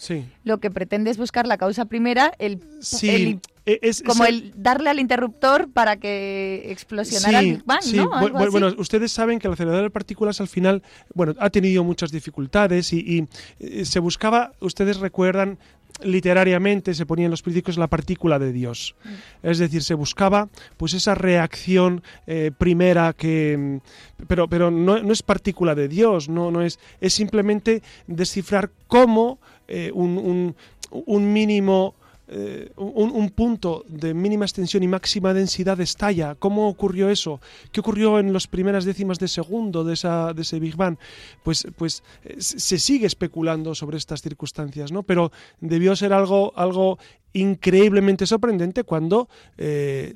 [0.44, 2.64] lo que pretende es buscar la causa primera, el,
[3.04, 8.10] el es, como el darle al interruptor para que explosionara el Big Bang, ¿no?
[8.50, 10.82] bueno, ustedes saben que el acelerador de partículas al final,
[11.14, 13.28] bueno, ha tenido muchas dificultades y,
[13.60, 15.60] eh, se buscaba, ustedes recuerdan,
[16.04, 18.96] literariamente se ponía en los periódicos la partícula de Dios.
[19.04, 19.48] Mm.
[19.48, 23.80] Es decir, se buscaba pues esa reacción eh, primera que
[24.28, 29.92] pero pero no, es partícula de Dios, no no es es simplemente descifrar cómo eh,
[29.94, 30.56] un, un,
[30.90, 31.96] un mínimo
[32.34, 36.36] eh, un, punto de mínima extensión y máxima densidad estalla.
[36.36, 37.42] ¿Cómo ocurrió eso?
[37.74, 40.98] ¿Qué ocurrió en las primeras décimas de segundo de, esa, de ese Big Bang?
[41.44, 45.04] Pues, pues eh, se sigue especulando sobre estas circunstancias, ¿no?
[45.04, 47.00] Pero debió ser algo, algo
[47.34, 49.28] increíblemente sorprendente cuando...
[49.58, 50.16] Eh,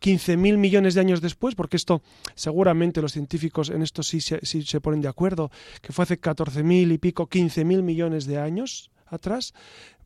[0.00, 2.00] 15.000 millones de años después, porque esto
[2.36, 5.50] seguramente los científicos en esto sí, sí se ponen de acuerdo,
[5.82, 9.54] que fue hace 14.000 y pico, 15.000 millones de años atrás,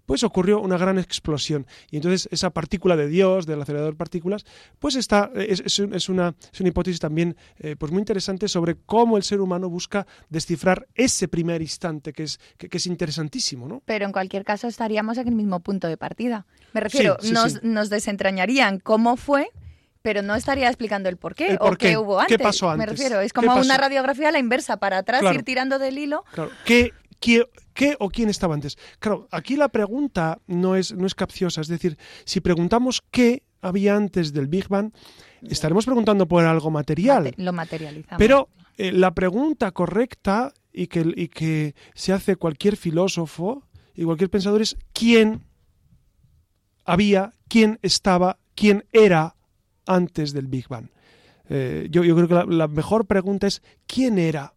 [0.07, 1.67] pues ocurrió una gran explosión.
[1.91, 4.45] Y entonces esa partícula de Dios, del acelerador de partículas,
[4.79, 9.69] pues está, es, una, hipótesis también eh, pues muy interesante sobre cómo el ser humano
[9.69, 13.69] busca descifrar ese primer instante, que es, que, es interesantísimo.
[13.69, 13.83] ¿no?
[13.85, 16.47] Pero en cualquier caso estaríamos en el mismo punto de partida.
[16.73, 19.51] Me refiero, nos, nos desentrañarían cómo fue
[20.03, 22.37] pero no estaría explicando el por qué, o qué hubo antes.
[22.37, 22.87] ¿Qué pasó antes?
[22.87, 26.25] Me refiero, es como una radiografía a la inversa, para atrás, ir tirando del hilo.
[26.33, 26.51] Claro.
[26.65, 27.47] ¿Qué, ¿Qué,
[27.99, 28.79] o quién estaba antes?
[28.99, 33.97] Claro, aquí la pregunta no es, no es capciosa, es decir, si preguntamos qué había
[33.97, 34.93] antes del Big Bang,
[35.43, 37.33] estaremos preguntando por algo material.
[37.37, 38.19] lo materializamos.
[38.19, 44.31] Pero eh, la pregunta correcta y que, y que se hace cualquier filósofo y cualquier
[44.31, 45.45] pensador es quién
[46.85, 49.37] había, quién estaba, quién era
[49.87, 50.89] antes del Big Bang.
[51.49, 54.55] Eh, yo, creo que la mejor pregunta es quién era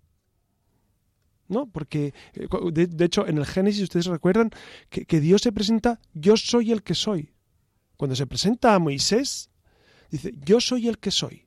[1.48, 1.68] ¿no?
[1.68, 4.52] Porque, eh, de, hecho, en el Génesis, ustedes recuerdan
[4.90, 7.34] que, Dios se presenta, yo soy el que soy.
[7.98, 9.50] Cuando se presenta a Moisés,
[10.12, 11.46] dice, yo soy el que soy.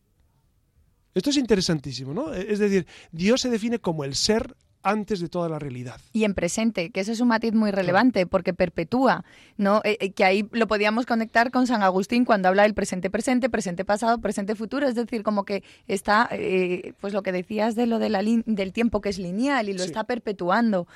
[1.14, 2.32] Esto es interesantísimo, ¿no?
[2.32, 6.00] Es decir, Dios se define como el ser antes de toda la realidad.
[6.12, 9.24] Y en presente, que ese es un matiz muy relevante porque perpetúa,
[9.56, 9.80] ¿no?
[9.84, 13.50] Eh, eh, que ahí lo podíamos conectar con San Agustín cuando habla del presente presente,
[13.50, 17.86] presente pasado, presente futuro, es decir, como que está, eh, pues lo que decías de
[17.86, 20.86] lo de la del tiempo que es lineal y lo está perpetuando.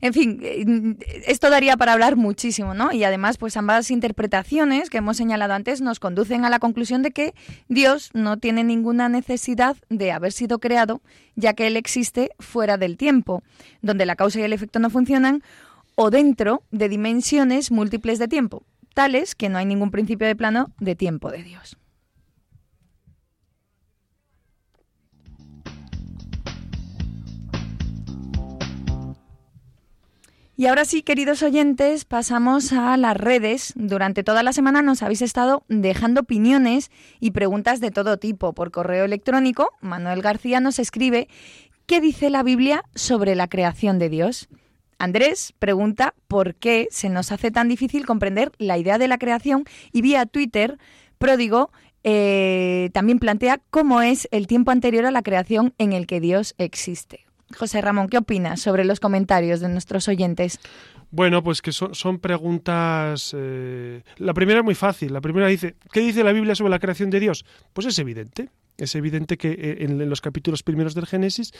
[0.00, 2.92] En fin, esto daría para hablar muchísimo, ¿no?
[2.92, 7.12] Y además, pues ambas interpretaciones que hemos señalado antes nos conducen a la conclusión de
[7.12, 7.34] que
[7.68, 11.00] Dios no tiene ninguna necesidad de haber sido creado,
[11.36, 13.23] ya que Él existe fuera del tiempo,
[13.82, 15.42] donde la causa y el efecto no funcionan,
[15.94, 20.72] o dentro de dimensiones múltiples de tiempo, tales que no hay ningún principio de plano
[20.78, 21.76] de tiempo de Dios.
[30.56, 33.72] Y ahora sí, queridos oyentes, pasamos a las redes.
[33.74, 38.52] Durante toda la semana nos habéis estado dejando opiniones y preguntas de todo tipo.
[38.52, 41.26] Por correo electrónico, Manuel García nos escribe
[41.86, 44.48] ¿qué dice la Biblia sobre la creación de Dios?
[44.98, 49.64] Andrés pregunta por qué se nos hace tan difícil comprender la idea de la creación
[49.92, 50.78] y vía Twitter,
[51.18, 51.70] Pródigo
[52.04, 56.54] eh, también plantea cómo es el tiempo anterior a la creación en el que Dios
[56.58, 57.24] existe.
[57.56, 60.58] José Ramón, ¿qué opinas sobre los comentarios de nuestros oyentes?
[61.10, 63.34] Bueno, pues que son, preguntas...
[63.36, 65.12] Eh, la primera es muy fácil.
[65.12, 67.46] La primera dice, ¿qué dice la Biblia sobre la creación de Dios?
[67.72, 68.50] Pues es evidente.
[68.76, 71.52] Es evidente que eh, en, los capítulos primeros del Génesis,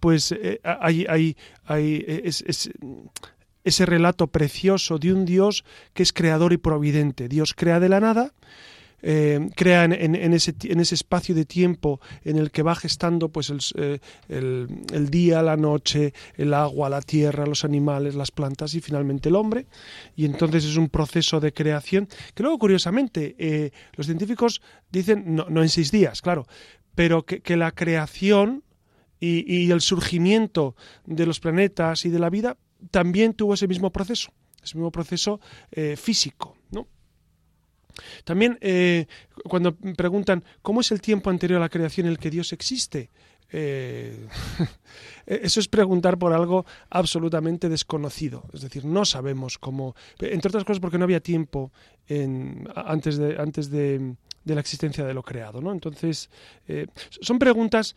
[0.00, 1.36] pues eh, hay, hay
[3.64, 7.28] ese relato precioso de un Dios que es creador y providente.
[7.28, 8.32] Dios crea de la nada
[9.04, 13.52] eh, crea en, ese, en, ese, espacio de tiempo en el que va gestando pues
[13.76, 19.28] eh, el, día, la noche, el agua, la tierra, los animales, las plantas y finalmente
[19.28, 19.66] el hombre.
[20.14, 24.62] Y entonces es un proceso de creación que luego, curiosamente, eh, los científicos
[24.92, 26.46] dicen, no, no, en seis días, claro,
[26.94, 28.62] pero que, que la creación
[29.18, 30.74] y, el surgimiento
[31.06, 32.56] de los planetas y de la vida
[32.90, 35.40] también tuvo ese mismo proceso, ese mismo proceso
[35.96, 36.61] físico, ¿no?
[38.24, 39.06] También eh,
[39.44, 43.10] cuando preguntan cómo es el tiempo anterior a la creación en el que Dios existe,
[43.54, 44.28] eh,
[45.26, 48.44] eso es preguntar por algo absolutamente desconocido.
[48.52, 51.72] Es decir, no sabemos cómo, entre otras cosas porque no había tiempo
[52.74, 55.70] antes de, antes de, la existencia de lo creado, ¿no?
[55.72, 56.28] Entonces,
[56.66, 56.86] eh,
[57.20, 57.94] son preguntas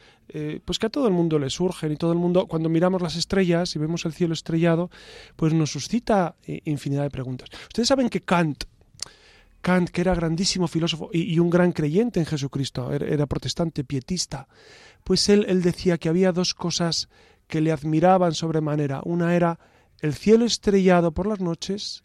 [0.66, 3.16] pues que a todo el mundo le surgen y todo el mundo, cuando miramos las
[3.16, 4.90] estrellas y vemos el cielo estrellado,
[5.36, 7.50] pues nos suscita infinidad de preguntas.
[7.70, 8.66] Ustedes saben que Kant
[9.66, 14.48] Kant, que era grandísimo filósofo y, un gran creyente en Jesucristo, era, protestante, pietista,
[15.04, 17.10] pues él, él decía que había dos cosas
[17.48, 19.02] que le admiraban sobremanera.
[19.06, 19.58] Una era
[20.02, 22.04] el cielo estrellado por las noches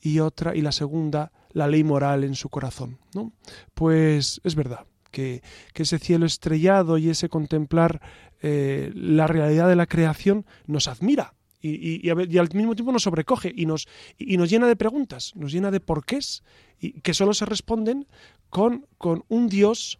[0.00, 2.98] y otra, y la segunda, la ley moral en su corazón.
[3.14, 3.32] ¿no?
[3.72, 4.86] Pues es verdad.
[5.12, 5.42] Que,
[5.76, 8.00] ese cielo estrellado y ese contemplar
[8.42, 13.66] eh, la realidad de la creación nos admira, y, al mismo tiempo nos sobrecoge y
[13.66, 13.88] nos,
[14.18, 16.42] y nos llena de preguntas, nos llena de porqués
[16.80, 18.06] y que solo se responden
[18.50, 19.98] con, con un Dios,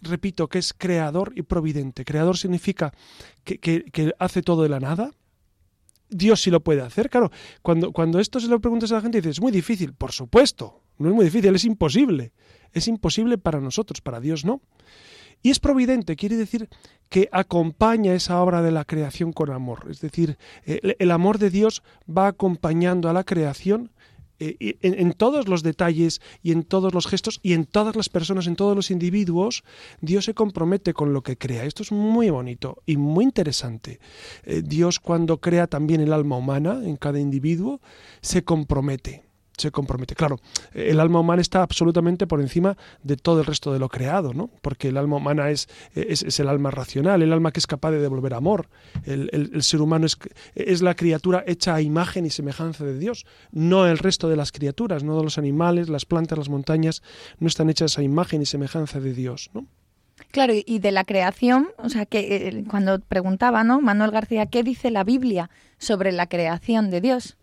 [0.00, 2.04] repito, que es creador y providente.
[2.04, 2.92] Creador significa
[3.44, 5.10] que, que, hace todo de la nada.
[6.08, 7.30] Dios sí lo puede hacer, claro.
[7.62, 9.94] Cuando, cuando esto se lo preguntas a la gente, dices, es muy difícil.
[9.94, 12.32] Por supuesto, no es muy difícil, es imposible.
[12.72, 14.60] Es imposible para nosotros, para Dios no.
[15.42, 16.68] Y es providente, quiere decir
[17.08, 19.86] que acompaña esa obra de la creación con amor.
[19.90, 23.92] Es decir, el, amor de Dios va acompañando a la creación
[24.40, 28.46] eh, en, todos los detalles y en todos los gestos y en todas las personas,
[28.46, 29.64] en todos los individuos,
[30.00, 31.64] Dios se compromete con lo que crea.
[31.64, 34.00] Esto es muy bonito y muy interesante.
[34.44, 37.82] Eh, Dios cuando crea también el alma humana en cada individuo,
[38.22, 39.24] se compromete
[39.56, 40.14] se compromete.
[40.14, 40.40] Claro,
[40.72, 44.50] el alma humana está absolutamente por encima de todo el resto de lo creado, ¿no?
[44.62, 48.00] Porque el alma humana es, es, el alma racional, el alma que es capaz de
[48.00, 48.68] devolver amor.
[49.04, 50.18] El, ser humano es,
[50.54, 54.52] es, la criatura hecha a imagen y semejanza de Dios, no el resto de las
[54.52, 57.02] criaturas, no los animales, las plantas, las montañas,
[57.38, 59.66] no están hechas a imagen y semejanza de Dios, ¿no?
[60.30, 63.80] Claro, y de la creación, o sea, que eh, cuando preguntaba, ¿no?
[63.80, 67.36] Manuel García, ¿qué dice la Biblia sobre la creación de Dios?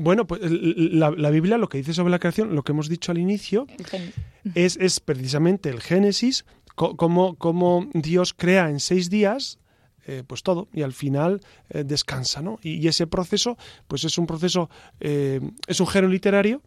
[0.00, 3.18] Bueno, pues la, Biblia lo que dice sobre la creación, lo que hemos dicho al
[3.18, 3.66] inicio,
[4.54, 9.58] es, es, precisamente el Génesis, cómo, Dios crea en seis días,
[10.06, 12.58] eh, pues todo, y al final eh, descansa, ¿no?
[12.62, 13.58] Y, ese proceso,
[13.88, 16.62] pues es un proceso, eh, es un género literario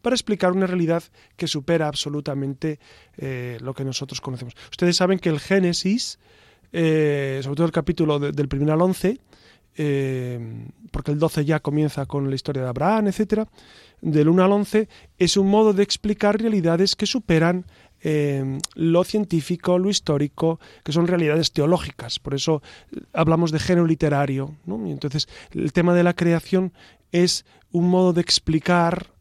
[0.00, 1.02] para explicar una realidad
[1.36, 2.78] que supera absolutamente
[3.60, 4.54] lo que nosotros conocemos.
[4.70, 6.18] Ustedes saben que el Génesis,
[6.72, 9.18] sobre todo el capítulo del primer al once,
[9.80, 13.46] eh, porque el 12 ya comienza con la historia de Abraham, etcétera,
[14.00, 17.64] del 1 al 11, es un modo de explicar realidades que superan
[18.00, 22.18] eh, lo científico, lo histórico, que son realidades teológicas.
[22.18, 22.60] Por eso
[22.90, 24.56] eh, hablamos de género literario.
[24.66, 26.72] Y entonces, el tema de la creación
[27.12, 29.12] es un modo de explicar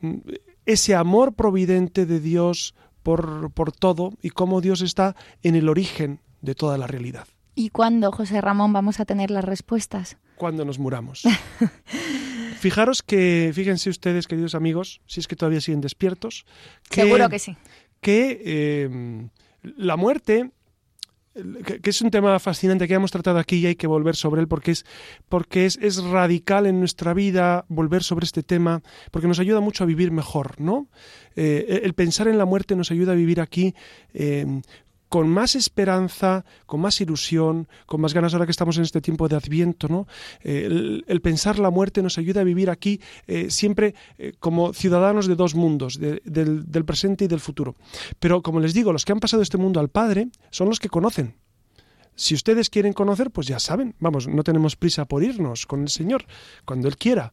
[0.00, 0.18] mm,
[0.66, 6.20] ese amor providente de Dios por, por todo y cómo Dios está en el origen
[6.40, 7.26] de toda la realidad.
[7.60, 10.16] ¿Y cuándo, José Ramón, vamos a tener las respuestas?
[10.36, 11.24] Cuando nos muramos.
[12.58, 16.46] Fijaros que, fíjense ustedes, queridos amigos, si es que todavía siguen despiertos.
[16.88, 17.58] Seguro que sí.
[18.00, 19.28] Que em,
[19.62, 20.52] la muerte
[21.34, 24.48] que, es un tema fascinante que hemos tratado aquí y hay que volver sobre él
[24.48, 24.86] porque es
[25.28, 29.84] porque es, es, radical en nuestra vida volver sobre este tema porque nos ayuda mucho
[29.84, 30.88] a vivir mejor no
[31.36, 33.76] eh, el pensar en la muerte nos ayuda a vivir aquí
[34.12, 34.62] em,
[35.10, 39.28] con más esperanza, con más ilusión, con más ganas ahora que estamos en este tiempo
[39.28, 40.06] de Adviento, ¿no?
[40.42, 45.26] Eh, el, pensar la muerte nos ayuda a vivir aquí eh, siempre eh, como ciudadanos
[45.26, 47.74] de dos mundos, del, del presente y del futuro.
[48.20, 50.88] Pero como les digo, los que han pasado este mundo al Padre son los que
[50.88, 51.34] conocen
[52.20, 55.88] si ustedes quieren conocer, pues ya saben, vamos, no tenemos prisa por irnos con el
[55.88, 56.26] Señor,
[56.66, 57.32] cuando Él quiera.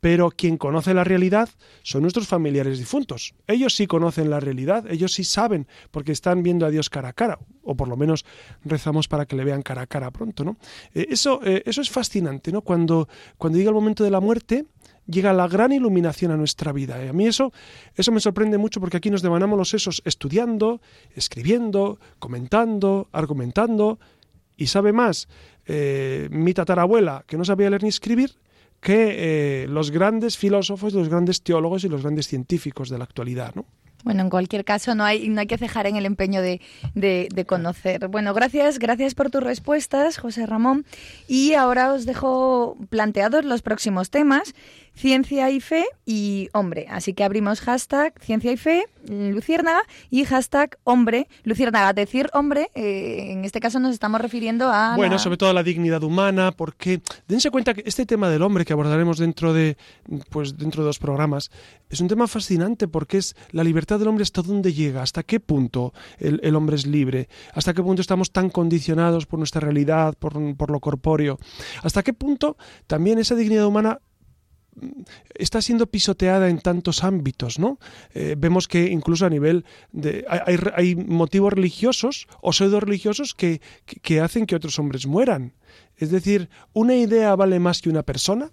[0.00, 1.48] Pero quien conoce la realidad
[1.82, 3.34] son nuestros familiares difuntos.
[3.46, 7.12] Ellos sí conocen la realidad, ellos sí saben, porque están viendo a Dios cara a
[7.12, 8.24] cara, o por lo menos
[8.64, 10.56] rezamos para que le vean cara a cara pronto, ¿no?
[10.94, 12.62] Eh, eso, eh, eso es fascinante, ¿no?
[12.62, 14.66] Cuando, cuando llega el momento de la muerte,
[15.06, 17.02] llega la gran iluminación a nuestra vida.
[17.04, 17.52] Y a mí eso,
[17.94, 20.80] eso me sorprende mucho porque aquí nos devanamos los sesos estudiando,
[21.14, 23.98] escribiendo, comentando, argumentando,
[24.56, 25.28] y sabe más
[25.66, 28.38] eh, mi tatarabuela, que no sabía leer ni escribir,
[28.80, 33.54] que eh, los grandes filósofos, los grandes teólogos y los grandes científicos de la actualidad,
[33.54, 33.64] ¿no?
[34.04, 36.60] Bueno, en cualquier caso, no hay, no hay que cejar en el empeño de,
[36.94, 38.06] de, de, conocer.
[38.06, 40.86] Bueno, gracias, gracias por tus respuestas, José Ramón.
[41.26, 44.54] Y ahora os dejo planteados los próximos temas
[44.98, 46.86] ciencia y fe y hombre.
[46.90, 51.92] Así que abrimos hashtag ciencia y fe, luciérnaga, y hashtag hombre, luciérnaga.
[51.92, 54.96] Decir hombre, eh, en este caso nos estamos refiriendo a...
[54.96, 58.64] Bueno, sobre todo a la dignidad humana, porque dense cuenta que este tema del hombre
[58.64, 59.76] que abordaremos dentro de,
[60.30, 61.50] pues, dentro de dos programas,
[61.88, 65.38] es un tema fascinante porque es la libertad del hombre hasta dónde llega, hasta qué
[65.38, 70.14] punto el, el hombre es libre, hasta qué punto estamos tan condicionados por nuestra realidad,
[70.18, 71.38] por, por lo corpóreo,
[71.82, 72.56] hasta qué punto
[72.88, 74.00] también esa dignidad humana
[75.34, 77.78] está siendo pisoteada en tantos ámbitos, ¿no?
[78.14, 84.20] Eh, vemos que incluso a nivel de hay, motivos religiosos o pseudo religiosos que, que,
[84.20, 85.54] hacen que otros hombres mueran.
[85.96, 88.50] Es decir, una idea vale más que una persona.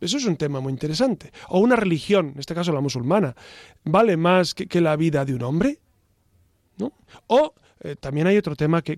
[0.00, 1.32] Eso es un tema muy interesante.
[1.48, 3.34] O una religión, en este caso la musulmana,
[3.84, 5.80] vale más que, que la vida de un hombre.
[6.76, 6.92] ¿no?
[7.26, 8.96] O eh, también hay otro tema que,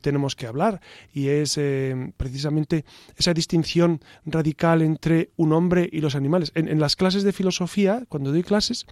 [0.00, 0.80] tenemos que hablar
[1.12, 2.84] y es eh, precisamente
[3.16, 6.50] esa distinción radical entre un hombre y los animales.
[6.54, 8.86] En, las clases de filosofía, cuando doy clases,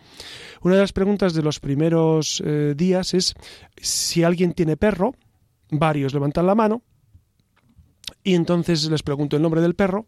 [0.62, 3.35] una de las preguntas de los primeros eh, días es
[3.79, 5.14] si alguien tiene perro,
[5.70, 6.83] varios levantan la mano
[8.22, 10.07] y entonces les pregunto el nombre del perro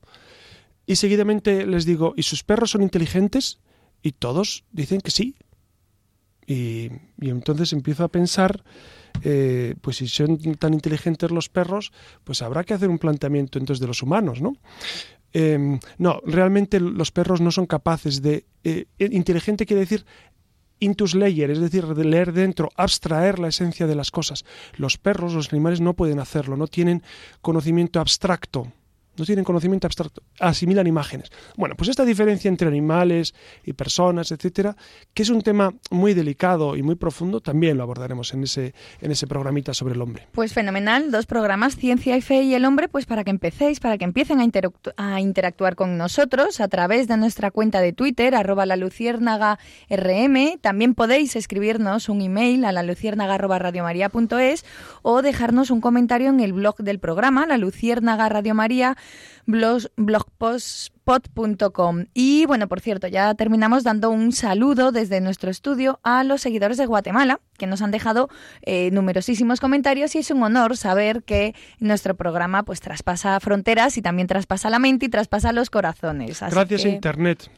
[0.85, 3.61] y seguidamente les digo, ¿y sus perros son inteligentes?
[4.03, 5.37] Y todos dicen que sí.
[6.45, 6.91] Y,
[7.21, 8.65] y entonces empiezo a pensar
[9.23, 11.93] eh, pues si son tan inteligentes los perros,
[12.25, 14.55] pues habrá que hacer un planteamiento entonces de los humanos, ¿no?
[15.33, 18.45] Em, no, realmente los perros no son capaces de...
[18.65, 20.05] Eh, inteligente quiere decir
[20.79, 24.45] intus leyer, es decir, de leer dentro, abstraer la esencia de las cosas.
[24.77, 27.03] Los perros, los animales no pueden hacerlo, no tienen
[27.41, 28.73] conocimiento abstracto
[29.17, 31.31] no tienen conocimiento abstracto, asimilan imágenes.
[31.57, 34.77] Bueno, pues esta diferencia entre animales y personas, etcétera,
[35.15, 39.11] que es un tema muy delicado y muy profundo, también lo abordaremos en ese, en
[39.11, 40.29] ese programita sobre el hombre.
[40.33, 43.99] Pues fenomenal, dos programas, Ciencia y Fe y el Hombre, pues para que empecéis, para
[43.99, 48.77] que empiecen a, interactuar con nosotros a través de nuestra cuenta de Twitter, arroba la
[48.77, 49.59] luciérnaga
[49.91, 50.59] rm.
[50.61, 53.39] También podéis escribirnos un email a la luciérnaga
[55.03, 58.55] o dejarnos un comentario en el blog del programa, la luciérnaga radio
[62.15, 66.77] Y bueno, por cierto, ya terminamos dando un saludo desde nuestro estudio a los seguidores
[66.77, 68.29] de Guatemala, que nos han dejado
[68.63, 74.03] eh, numerosísimos comentarios y es un honor saber que nuestro programa pues traspasa fronteras y
[74.03, 76.41] también traspasa la mente y traspasa los corazones.
[76.41, 77.51] Gracias a Internet.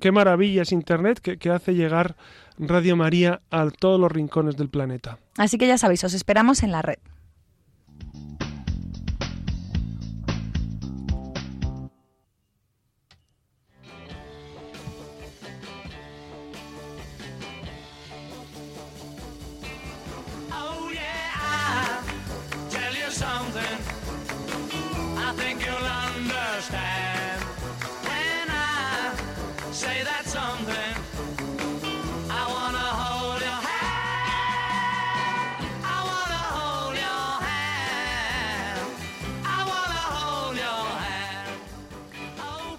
[0.00, 2.16] Qué maravilla es Internet que, que hace llegar
[2.58, 5.18] Radio María a todos los rincones del planeta.
[5.36, 6.98] Así que ya sabéis, os esperamos en la red.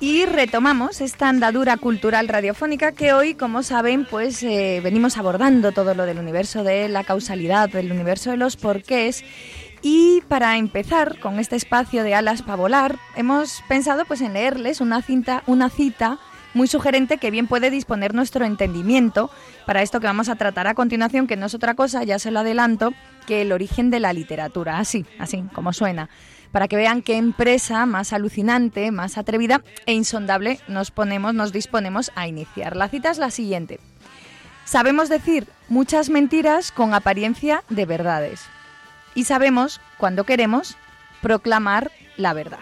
[0.03, 5.93] Y retomamos esta andadura cultural radiofónica que hoy, como saben, pues eh, venimos abordando todo
[5.95, 9.23] lo del universo de la causalidad, del universo de los porqués.
[9.85, 14.79] Y para empezar con este espacio de alas para volar, hemos pensado pues en leerles
[14.79, 16.19] una cinta, una cita
[16.53, 19.29] muy sugerente que bien puede disponer nuestro entendimiento
[19.65, 22.31] para esto que vamos a tratar a continuación, que no es otra cosa, ya se
[22.31, 22.93] lo adelanto,
[23.27, 26.09] que el origen de la literatura, así, así como suena
[26.53, 32.11] para que vean qué empresa más alucinante, más atrevida e insondable nos ponemos, nos disponemos
[32.15, 32.77] a iniciar.
[32.77, 33.79] La cita es la siguiente.
[34.63, 38.52] Sabemos decir muchas mentiras con apariencia de verdades.
[39.15, 40.77] Y sabemos, cuando queremos,
[41.21, 42.59] proclamar la verdad.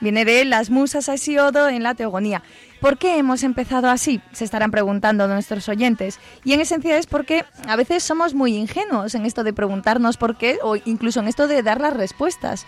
[0.00, 2.42] Viene de las musas a Hesiodo en la teogonía.
[2.84, 4.20] ¿Por qué hemos empezado así?
[4.32, 6.20] Se estarán preguntando nuestros oyentes.
[6.44, 10.36] Y en esencia es porque a veces somos muy ingenuos en esto de preguntarnos por
[10.36, 12.66] qué o incluso en esto de dar las respuestas.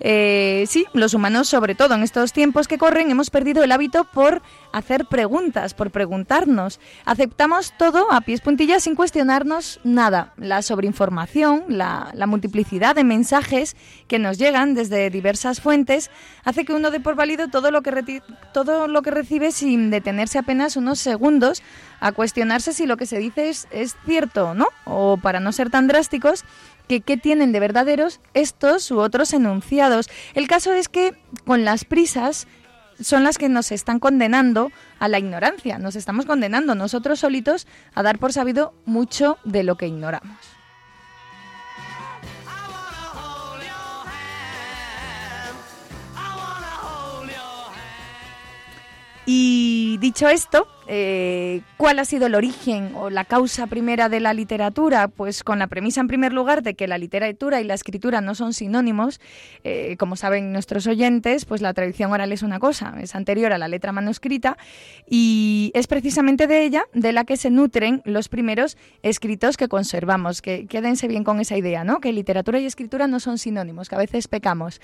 [0.00, 4.04] Eh, sí, los humanos, sobre todo en estos tiempos que corren, hemos perdido el hábito
[4.04, 4.40] por
[4.72, 6.80] hacer preguntas, por preguntarnos.
[7.04, 10.32] Aceptamos todo a pies puntillas sin cuestionarnos nada.
[10.38, 16.10] La sobreinformación, la, multiplicidad de mensajes que nos llegan desde diversas fuentes
[16.44, 18.22] hace que uno dé por válido todo lo que,
[18.54, 21.62] todo lo que recibe sin detenerse apenas unos segundos
[22.00, 25.52] a cuestionarse si lo que se dice es, es cierto o no, o para no
[25.52, 26.44] ser tan drásticos,
[26.88, 30.08] que qué tienen de verdaderos estos u otros enunciados.
[30.34, 32.48] El caso es que con las prisas
[33.00, 38.02] son las que nos están condenando a la ignorancia, nos estamos condenando nosotros solitos a
[38.02, 40.59] dar por sabido mucho de lo que ignoramos.
[49.32, 54.34] Y dicho esto, eh, ¿cuál ha sido el origen o la causa primera de la
[54.34, 55.06] literatura?
[55.06, 58.34] Pues con la premisa, en primer lugar, de que la literatura y la escritura no
[58.34, 59.20] son sinónimos.
[59.62, 63.58] Eh, como saben nuestros oyentes, pues la tradición oral es una cosa, es anterior a
[63.58, 64.58] la letra manuscrita
[65.08, 70.42] y es precisamente de ella de la que se nutren los primeros escritos que conservamos.
[70.42, 72.00] Que quédense bien con esa idea, ¿no?
[72.00, 74.80] Que literatura y escritura no son sinónimos, que a veces pecamos.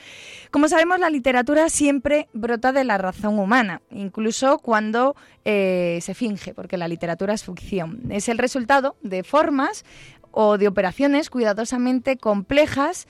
[0.52, 6.54] Como sabemos, la literatura siempre brota de la razón humana, incluso cuando eh, se finge,
[6.54, 8.02] porque la literatura es ficción.
[8.10, 9.84] Es el resultado de formas
[10.30, 13.06] o de operaciones cuidadosamente complejas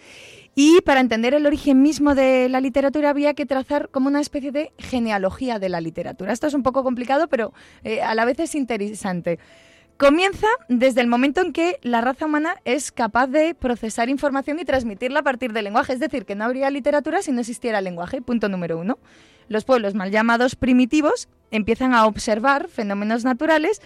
[0.54, 4.52] y para entender el origen mismo de la literatura había que trazar como una especie
[4.52, 6.32] de genealogía de la literatura.
[6.32, 7.52] Esto es un poco complicado, pero
[7.84, 9.38] eh, a la vez es interesante.
[9.98, 14.64] Comienza desde el momento en que la raza humana es capaz de procesar información y
[14.64, 15.94] transmitirla a partir del lenguaje.
[15.94, 18.22] Es decir, que no habría literatura si no existiera el lenguaje.
[18.22, 18.98] Punto número uno.
[19.48, 23.80] Los pueblos mal llamados primitivos empiezan a observar fenómenos naturales,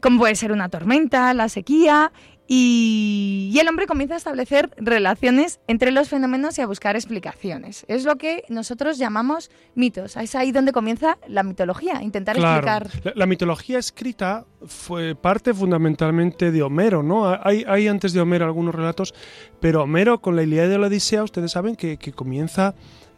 [0.00, 2.12] como puede ser una tormenta, la sequía,
[2.54, 7.86] y, el hombre comienza a establecer relaciones entre los fenómenos y a buscar explicaciones.
[7.88, 10.18] Es lo que nosotros llamamos mitos.
[10.18, 12.90] Es ahí donde comienza la mitología, intentar explicar.
[13.14, 17.26] La, mitología escrita fue parte fundamentalmente de Homero, ¿no?
[17.42, 19.14] Hay, hay, antes de Homero algunos relatos,
[19.60, 22.74] pero Homero con la Ilíada de la Odisea, ustedes saben que, comienza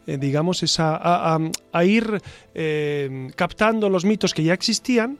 [0.07, 2.21] eh, digamos, esa, a, ir
[2.53, 5.17] eh, captando los mitos que ya existían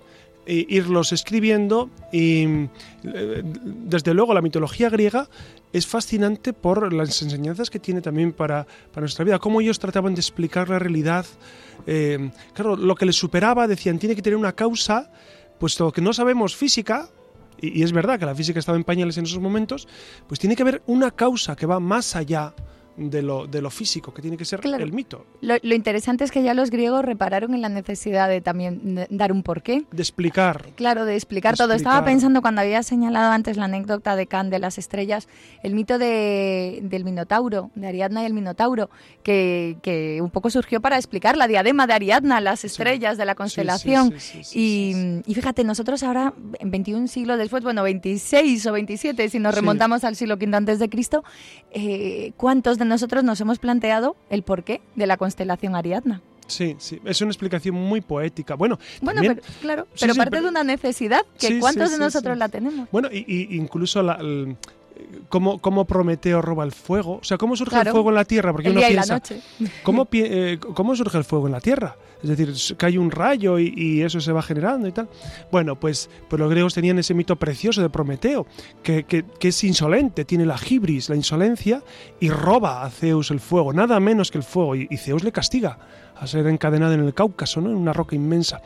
[0.47, 2.45] irlos escribiendo y
[3.03, 5.27] eh, desde luego la mitología griega
[5.73, 10.13] es fascinante por las enseñanzas que tiene también para, para nuestra vida, cómo ellos trataban
[10.15, 11.25] de explicar la realidad.
[11.86, 15.11] Eh, claro, lo que les superaba, decían, tiene que tener una causa,
[15.59, 17.09] puesto que no sabemos física,
[17.59, 19.88] y, y es verdad que la física estaba en pañales en esos momentos,
[20.27, 22.53] pues tiene que haber una causa que va más allá
[22.98, 25.26] de lo, de lo físico, que tiene que ser el mito.
[25.41, 29.43] Lo, interesante es que ya los griegos repararon en la necesidad de también dar un
[29.43, 29.86] porqué.
[29.91, 30.70] De explicar.
[30.76, 31.74] Claro, de explicar todo.
[31.74, 35.28] Estaba pensando cuando había señalado antes la anécdota de Can de las estrellas,
[35.62, 38.89] el mito de, del Minotauro, de Ariadna y el Minotauro,
[39.24, 43.36] que, que, un poco surgió para explicar la diadema de Ariadna, las estrellas de la
[43.36, 44.14] constelación.
[44.54, 49.54] y, y, fíjate, nosotros ahora, en 21 siglos después, bueno, 26 o 27, si nos
[49.54, 51.24] remontamos al siglo V antes de Cristo,
[51.72, 56.21] eh, ¿cuántos de nosotros nos hemos planteado el porqué de la constelación Ariadna.
[56.47, 58.55] Sí, sí, es una explicación muy poética.
[58.55, 59.21] Bueno, bueno
[59.61, 62.88] claro, pero parte de una necesidad que cuántos de nosotros la tenemos.
[62.91, 64.19] Bueno, y, incluso la,
[65.30, 67.18] cómo, cómo, Prometeo roba el fuego.
[67.18, 68.52] O sea, ¿cómo surge el fuego en la Tierra?
[68.52, 69.22] Porque uno piensa,
[69.84, 71.98] ¿cómo, eh, ¿cómo surge el fuego en la Tierra?
[72.22, 75.08] Es decir, cae un rayo y, eso se va generando y tal.
[75.52, 78.48] Bueno, pues, pues los griegos tenían ese mito precioso de Prometeo,
[78.82, 81.84] que, que, es insolente, tiene la gibris, la insolencia,
[82.20, 85.32] y roba a Zeus el fuego, nada menos que el fuego, y, y Zeus le
[85.32, 85.78] castiga
[86.16, 87.70] a ser encadenado en el Cáucaso, ¿no?
[87.70, 88.62] en una roca inmensa.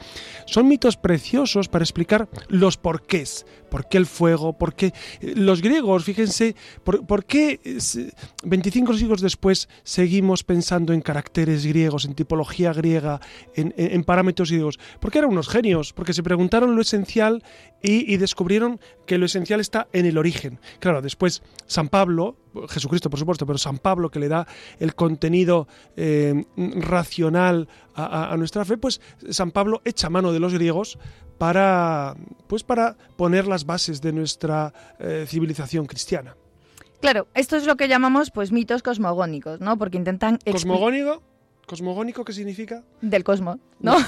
[0.45, 3.45] Son mitos preciosos para explicar los porqués.
[3.69, 4.53] ¿Por qué el fuego?
[4.53, 6.03] ¿Por qué los griegos?
[6.03, 7.59] Fíjense, ¿por, qué
[8.43, 13.19] 25 siglos después seguimos pensando en caracteres griegos, en tipología griega,
[13.55, 14.79] en, parámetros griegos?
[14.99, 17.43] Porque eran unos genios, porque se preguntaron lo esencial
[17.81, 20.59] y, descubrieron que lo esencial está en el origen.
[20.79, 22.37] Claro, después San Pablo,
[22.69, 24.47] Jesucristo por supuesto, pero San Pablo que le da
[24.79, 30.97] el contenido eh, racional a, nuestra fe, pues San Pablo echa mano de los griegos
[31.37, 32.15] para,
[32.47, 36.35] pues para poner las bases de nuestra eh, civilización cristiana.
[37.01, 39.77] Claro, esto es lo que llamamos pues mitos cosmogónicos, ¿no?
[39.77, 41.23] Porque intentan cosmogónico,
[41.65, 42.83] cosmogónico qué significa?
[43.01, 43.95] Del cosmos, ¿no?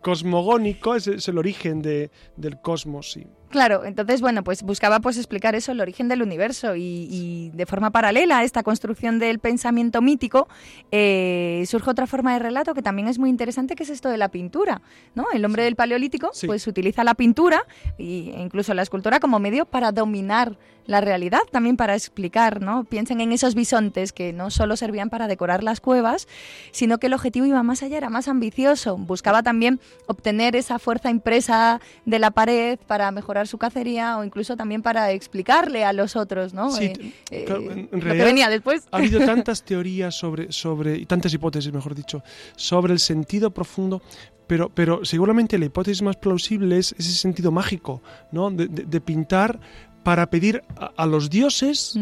[0.00, 3.26] cosmogónico es, es el origen de, del cosmos, sí.
[3.54, 7.92] Claro, entonces, bueno, pues buscaba pues explicar eso, el origen del universo y, de forma
[7.92, 10.48] paralela a esta construcción del pensamiento mítico
[10.90, 14.18] eh, surge otra forma de relato que también es muy interesante, que es esto de
[14.18, 14.82] la pintura,
[15.14, 15.26] ¿no?
[15.32, 17.62] El hombre del paleolítico pues utiliza la pintura
[17.96, 22.84] e incluso la escultura como medio para dominar la realidad, también para explicar, ¿no?
[22.84, 26.28] Piensen en esos bisontes que no solo servían para decorar las cuevas,
[26.72, 31.10] sino que el objetivo iba más allá, era más ambicioso, buscaba también obtener esa fuerza
[31.10, 36.16] impresa de la pared para mejorar su cacería o incluso también para explicarle a los
[36.16, 36.70] otros, ¿no?
[36.70, 38.84] Sí, Eh, eh, en realidad venía después.
[38.90, 42.22] Ha habido tantas teorías sobre, sobre, y tantas hipótesis, mejor dicho,
[42.56, 44.02] sobre el sentido profundo,
[44.46, 48.50] pero, pero seguramente la hipótesis más plausible es ese sentido mágico, ¿no?
[48.50, 49.58] De, de- de pintar
[50.04, 51.98] para pedir a, a los dioses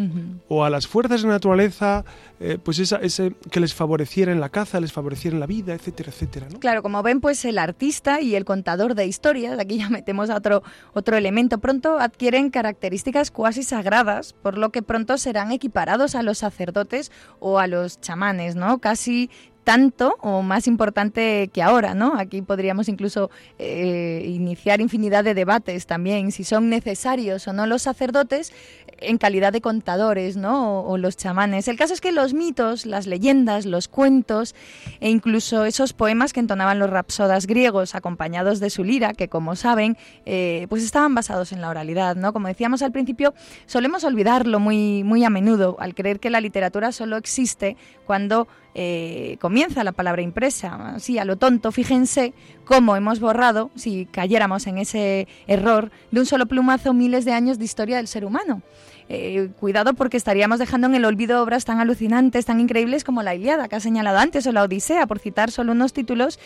[0.49, 2.05] o a las fuerzas de la naturaleza,
[2.41, 5.75] eh, pues esa, ese que les favoreciera en la caza, les favoreciera en la vida,
[5.75, 6.59] etcétera, etcétera, ¿no?
[6.59, 10.37] Claro, como ven, pues el artista y el contador de historias, aquí ya metemos a
[10.37, 16.23] otro, otro elemento, pronto adquieren características cuasi sagradas, por lo que pronto serán equiparados a
[16.23, 18.79] los sacerdotes o a los chamanes, ¿no?
[18.81, 19.31] Casi
[19.65, 22.15] tanto o más importante que ahora, ¿no?
[22.19, 27.83] Aquí podríamos incluso eh, iniciar infinidad de debates también, si son necesarios o no los
[27.83, 28.53] sacerdotes
[28.99, 30.83] en calidad de contadores, ¿no?
[30.83, 31.67] O, los chamanes.
[31.67, 34.55] El caso es que los mitos, las leyendas, los cuentos
[35.01, 39.57] e incluso esos poemas que entonaban los rapsodas griegos acompañados de su lira, que como
[39.57, 39.97] saben,
[40.27, 42.33] eh, pues estaban basados en la oralidad, ¿no?
[42.33, 43.35] Como decíamos al principio,
[43.67, 49.37] solemos olvidarlo muy, muy a menudo al creer que la literatura solo existe cuando eh,
[49.41, 50.95] comienza la palabra impresa.
[50.99, 52.33] Sí, a lo tonto, fíjense
[52.65, 57.59] cómo hemos borrado, si cayéramos en ese error, de un solo plumazo miles de años
[57.59, 58.63] de historia del ser humano.
[59.15, 63.35] Eh, cuidado porque estaríamos dejando en el olvido obras tan alucinantes, tan increíbles como la
[63.35, 66.41] Iliada, que ha señalado antes, o la Odisea, por citar solo unos títulos,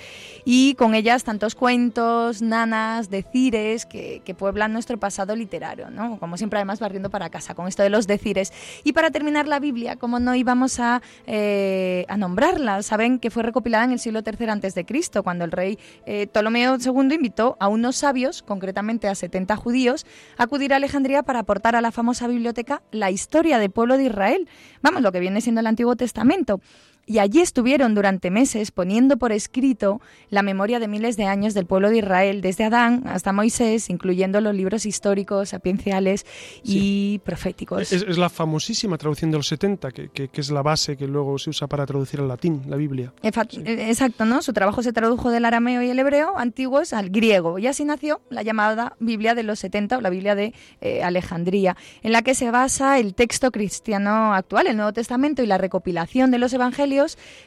[0.45, 6.19] y con ellas tantos cuentos, nanas, decires que, que pueblan nuestro pasado literario, ¿no?
[6.19, 8.53] Como siempre, además, barriendo para casa con esto de los decires.
[8.83, 13.45] Y para terminar la Biblia, como no íbamos a, eh, a nombrarla, saben que fue
[13.45, 17.95] recopilada en el siglo III Cristo, cuando el rey eh, Ptolomeo II invitó a unos
[17.95, 20.05] sabios, concretamente a 70 judíos,
[20.37, 22.56] a acudir a Alejandría para aportar a la famosa biblioteca
[22.91, 24.49] la historia del pueblo de Israel,
[24.83, 26.61] vamos, lo que viene siendo el Antiguo Testamento.
[27.09, 31.65] Y allí estuvieron durante meses poniendo por escrito la memoria de miles de años del
[31.65, 36.27] pueblo de Israel, desde Adán hasta Moisés, incluyendo los libros históricos, sapienciales
[36.65, 37.93] y proféticos.
[37.93, 41.07] Es, es la famosísima traducción de los 70, que, que- que es la base que
[41.07, 43.13] luego se usa para traducir al latín, la Biblia.
[43.23, 44.43] Efa- eh, Exacto, ¿no?
[44.43, 48.21] Su trabajo se tradujo del arameo y el hebreo antiguos al griego y así nació
[48.31, 52.35] la llamada Biblia de los 70 o la Biblia de eh, Alejandría, en la que
[52.35, 56.96] se basa el texto cristiano actual, el Nuevo Testamento y la recopilación de los evangelios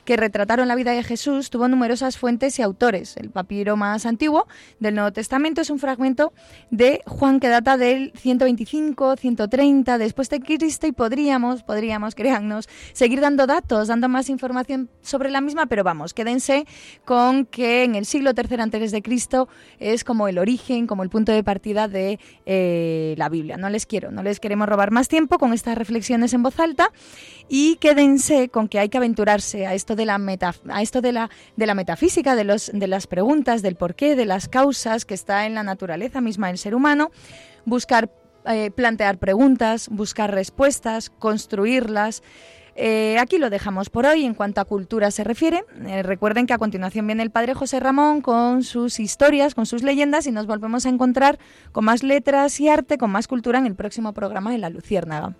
[0.06, 3.18] que retrataron la vida de Jesús tuvo numerosas fuentes y autores.
[3.18, 4.48] El papiro más antiguo
[4.80, 6.34] del Nuevo Testamento es un fragmento
[6.70, 13.22] de Juan que data del 125, 130 después de Cristo y podríamos, podríamos, créannos, seguir
[13.22, 16.66] dando datos, dando más información sobre la misma, pero vamos, quédense
[17.06, 19.48] con que en el siglo III antes de Cristo
[19.80, 23.58] es como el origen, como el punto de partida de eh, la Biblia.
[23.58, 26.92] No les quiero, no les queremos robar más tiempo con estas reflexiones en voz alta
[27.48, 31.12] y quédense con que hay que aventurarse a esto de la meta, a esto de
[31.12, 35.14] la de la metafísica, de los de las preguntas, del porqué, de las causas que
[35.14, 37.12] está en la naturaleza misma del ser humano,
[37.66, 38.10] buscar
[38.46, 42.24] eh, plantear preguntas, buscar respuestas, construirlas.
[42.76, 45.66] Eh, aquí lo dejamos por hoy en cuanto a cultura se refiere.
[45.86, 49.84] Eh, recuerden que a continuación viene el padre José Ramón con sus historias, con sus
[49.84, 51.38] leyendas y nos volvemos a encontrar
[51.74, 55.36] con más letras y arte, con más cultura en el próximo programa de La Luciérnaga.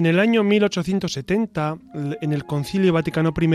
[0.00, 3.50] En el año 1870, l- en el Concilio Vaticano I,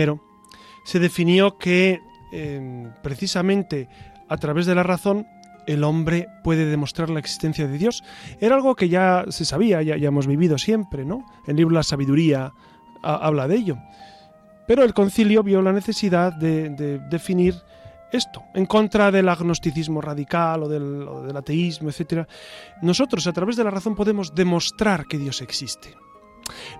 [0.84, 1.98] se definió que
[2.32, 3.88] eh, precisamente
[4.28, 5.26] a través de la razón
[5.66, 8.04] el hombre puede demostrar la existencia de Dios.
[8.40, 11.26] Era algo que ya se sabía, ya, hemos vivido siempre, ¿no?
[11.48, 12.52] El libro La Sabiduría
[13.02, 13.78] ha- habla de ello.
[14.68, 17.56] Pero el concilio vio la necesidad de, de definir
[18.12, 22.24] esto, en contra del agnosticismo radical o del, o del ateísmo, etc.
[22.82, 25.88] Nosotros a través de la razón podemos demostrar que Dios existe.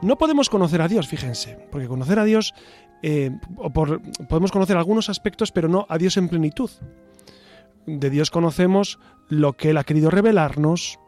[0.02, 2.54] No podemos conocer a Dios, fíjense, porque conocer a Dios,
[3.02, 6.70] eh, o por- podemos conocer algunos aspectos, pero no a Dios en plenitud.
[7.86, 8.98] De Dios conocemos
[9.28, 10.98] lo que Él ha querido revelarnos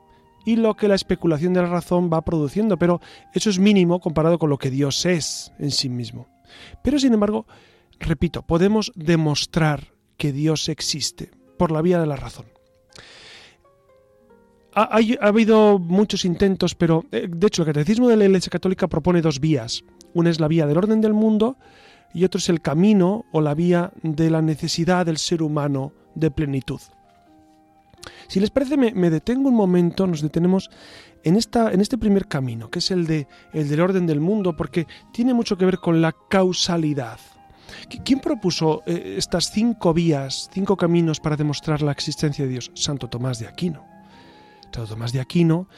[0.44, 3.00] y lo que la especulación de la razón va produciendo, pero
[3.34, 6.26] eso es mínimo comparado con lo que Dios es en sí mismo.
[6.82, 7.46] Pero sin embargo,
[7.98, 12.46] repito, podemos demostrar que Dios existe por la vía de la razón.
[14.82, 19.22] Ha, habido muchos intentos, pero eh, de hecho el Catecismo de la Iglesia Católica propone
[19.22, 19.82] dos vías.
[20.14, 21.56] Una es la vía del orden del mundo
[22.14, 26.30] y otro es el camino o la vía de la necesidad del ser humano de
[26.30, 26.80] plenitud.
[28.28, 30.70] Si les parece, me, detengo un momento, nos detenemos
[31.24, 34.56] en, esta, en este primer camino, que es el, de, el del orden del mundo,
[34.56, 37.18] porque tiene mucho que ver con la causalidad.
[37.90, 42.70] ¿Qui- ¿Quién propuso eh, estas cinco vías, cinco caminos para demostrar la existencia de Dios?
[42.74, 43.84] Santo Tomás de Aquino.
[44.74, 45.68] Santo Tomás de Aquino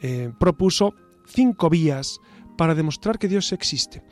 [0.00, 0.94] eh, propuso
[1.26, 2.18] cinco vías
[2.56, 4.02] para demostrar que Dios existe,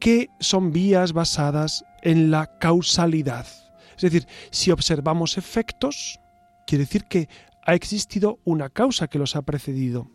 [0.00, 3.46] que son vías basadas en la causalidad.
[3.94, 6.18] Es decir, si observamos efectos,
[6.66, 7.28] quiere decir que
[7.64, 10.10] ha existido una causa que los ha precedido.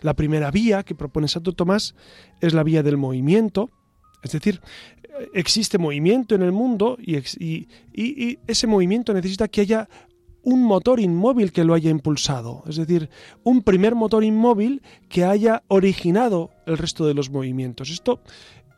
[0.00, 1.94] La primera vía que propone Santo Tomás
[2.40, 3.70] es la vía del movimiento,
[4.22, 4.60] es decir,
[5.34, 7.16] existe movimiento en el mundo y,
[8.46, 9.88] ese movimiento necesita que haya
[10.48, 13.10] un motor inmóvil que lo haya impulsado, es decir,
[13.44, 14.80] un primer motor inmóvil
[15.10, 17.90] que haya originado el resto de los movimientos.
[17.90, 18.22] Esto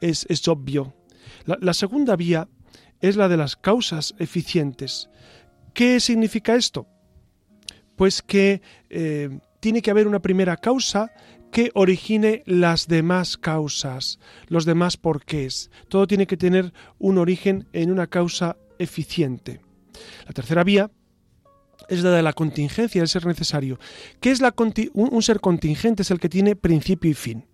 [0.00, 0.94] es, obvio.
[1.44, 2.48] La, la segunda vía
[3.00, 5.10] es la de las causas eficientes.
[5.72, 6.88] ¿Qué significa esto?
[7.94, 11.12] Pues que eh, tiene que haber una primera causa
[11.52, 14.18] que origine las demás causas,
[14.48, 15.70] los demás porqués.
[15.88, 19.60] Todo tiene que tener un origen en una causa eficiente.
[20.26, 20.90] La tercera vía
[21.90, 23.78] es la de la contingencia, el ser necesario.
[24.20, 26.02] ¿Qué es la un, un ser contingente?
[26.02, 27.44] Es el que tiene principio y fin.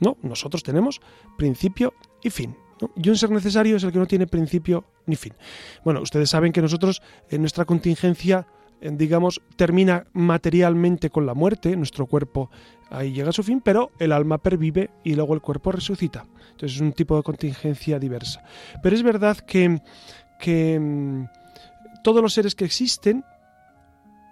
[0.00, 1.00] No, nosotros tenemos
[1.36, 2.54] principio y fin.
[2.94, 5.32] Y un ser necesario es el que no tiene principio ni fin.
[5.84, 8.46] Bueno, ustedes saben que nosotros en nuestra contingencia,
[8.80, 12.50] eh, digamos, termina materialmente con la muerte, nuestro cuerpo
[12.90, 16.26] ahí llega a su fin, pero el alma pervive y luego el cuerpo resucita.
[16.50, 18.42] Entonces es un tipo de contingencia diversa.
[18.82, 19.80] Pero es verdad que,
[20.38, 21.24] que mm,
[22.04, 23.24] todos los seres que existen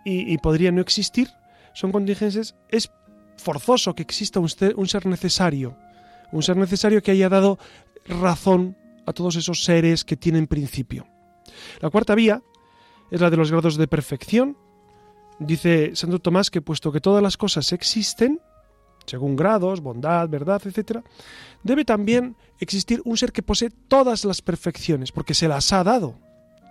[0.07, 1.29] y, y podrían no existir
[1.77, 2.91] son contingencias, es
[3.37, 5.77] forzoso que exista un un ser necesario,
[6.33, 7.59] un ser necesario que haya dado
[8.07, 11.07] razón a todos esos seres que tienen principio.
[11.83, 12.43] La cuarta vía
[13.11, 14.57] es la de los grados de perfección.
[15.39, 18.41] Dice Santo Tomás que puesto que todas las cosas existen,
[19.05, 21.05] según grados, bondad, verdad, etc.,
[21.63, 26.19] debe también existir un ser que posee todas las perfecciones, porque se las ha dado.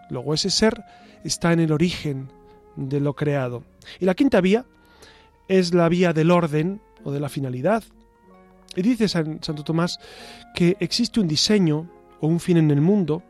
[0.10, 0.84] Luego ese ser
[1.24, 2.28] está en el origen
[2.76, 3.64] de lo creado.
[4.00, 4.66] Y la quinta vía
[5.48, 7.84] es la vía del orden o de la finalidad.
[8.76, 10.00] Y dice San- Santo Tomás
[10.56, 13.24] que existe un diseño o un fin en el mundo,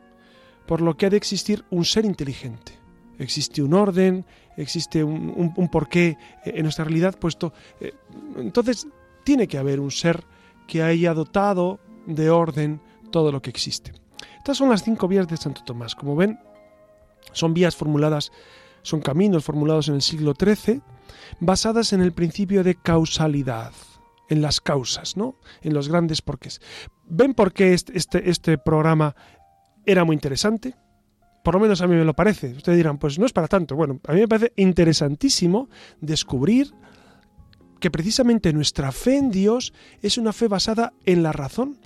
[0.66, 2.72] por lo que ha de existir un ser inteligente.
[3.18, 4.24] Existe un orden,
[4.56, 7.52] existe un, un- un porqué en nuestra realidad puesto.
[7.80, 7.92] eh,
[8.36, 8.86] entonces,
[9.24, 10.24] tiene que haber un ser
[10.66, 12.80] que haya dotado de orden
[13.10, 13.92] todo lo que existe.
[14.38, 15.94] Estas son las cinco vías de Santo Tomás.
[15.94, 16.38] Como ven,
[17.32, 18.30] son vías formuladas,
[18.86, 20.80] son caminos formulados en el siglo XIII,
[21.40, 23.72] basadas en el principio de causalidad,
[24.28, 25.34] en las causas, ¿no?
[25.62, 26.60] En los grandes porqués.
[27.08, 29.16] ¿Ven por qué este, este, este programa
[29.84, 30.76] era muy interesante?
[31.42, 32.52] Por lo menos a mí me lo parece.
[32.52, 33.74] Ustedes dirán, pues no es para tanto.
[33.74, 35.68] Bueno, a mí me parece interesantísimo
[36.00, 36.72] descubrir
[37.80, 41.78] que precisamente nuestra fe en Dios es una fe basada en la razón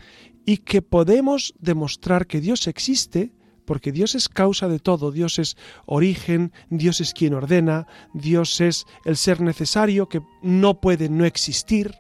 [0.44, 3.32] y que podemos demostrar que Dios existe
[3.70, 5.56] porque Dios es causa de todo, Dios es
[5.86, 11.94] origen, Dios es quien ordena, Dios es el ser necesario que no puede no existir,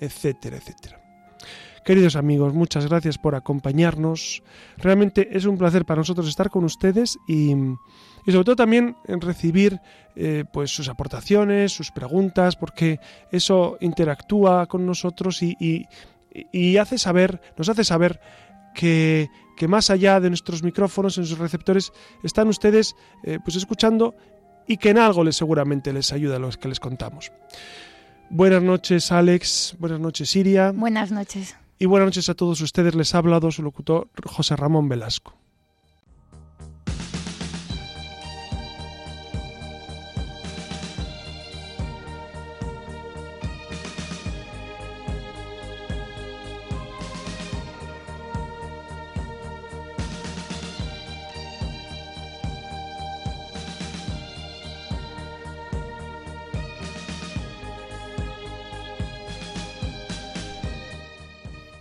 [0.00, 1.00] etcétera, etcétera.
[1.82, 4.42] Queridos amigos, muchas gracias por acompañarnos.
[4.76, 7.52] Realmente es un placer para nosotros estar con ustedes y,
[8.26, 9.80] y sobre todo también recibir
[10.14, 13.00] eh, pues sus aportaciones, sus preguntas, porque
[13.32, 15.86] eso interactúa con nosotros y, y-
[16.52, 18.20] y hace saber, nos hace saber
[18.78, 24.14] que, que más allá de nuestros micrófonos, en sus receptores, están ustedes eh, pues escuchando
[24.68, 27.32] y que en algo les seguramente les ayuda a los que les contamos.
[28.30, 29.74] Buenas noches, Alex.
[29.80, 30.70] Buenas noches, Siria.
[30.70, 31.56] Buenas noches.
[31.80, 32.94] Y buenas noches a todos ustedes.
[32.94, 35.34] Les ha hablado su locutor José Ramón Velasco.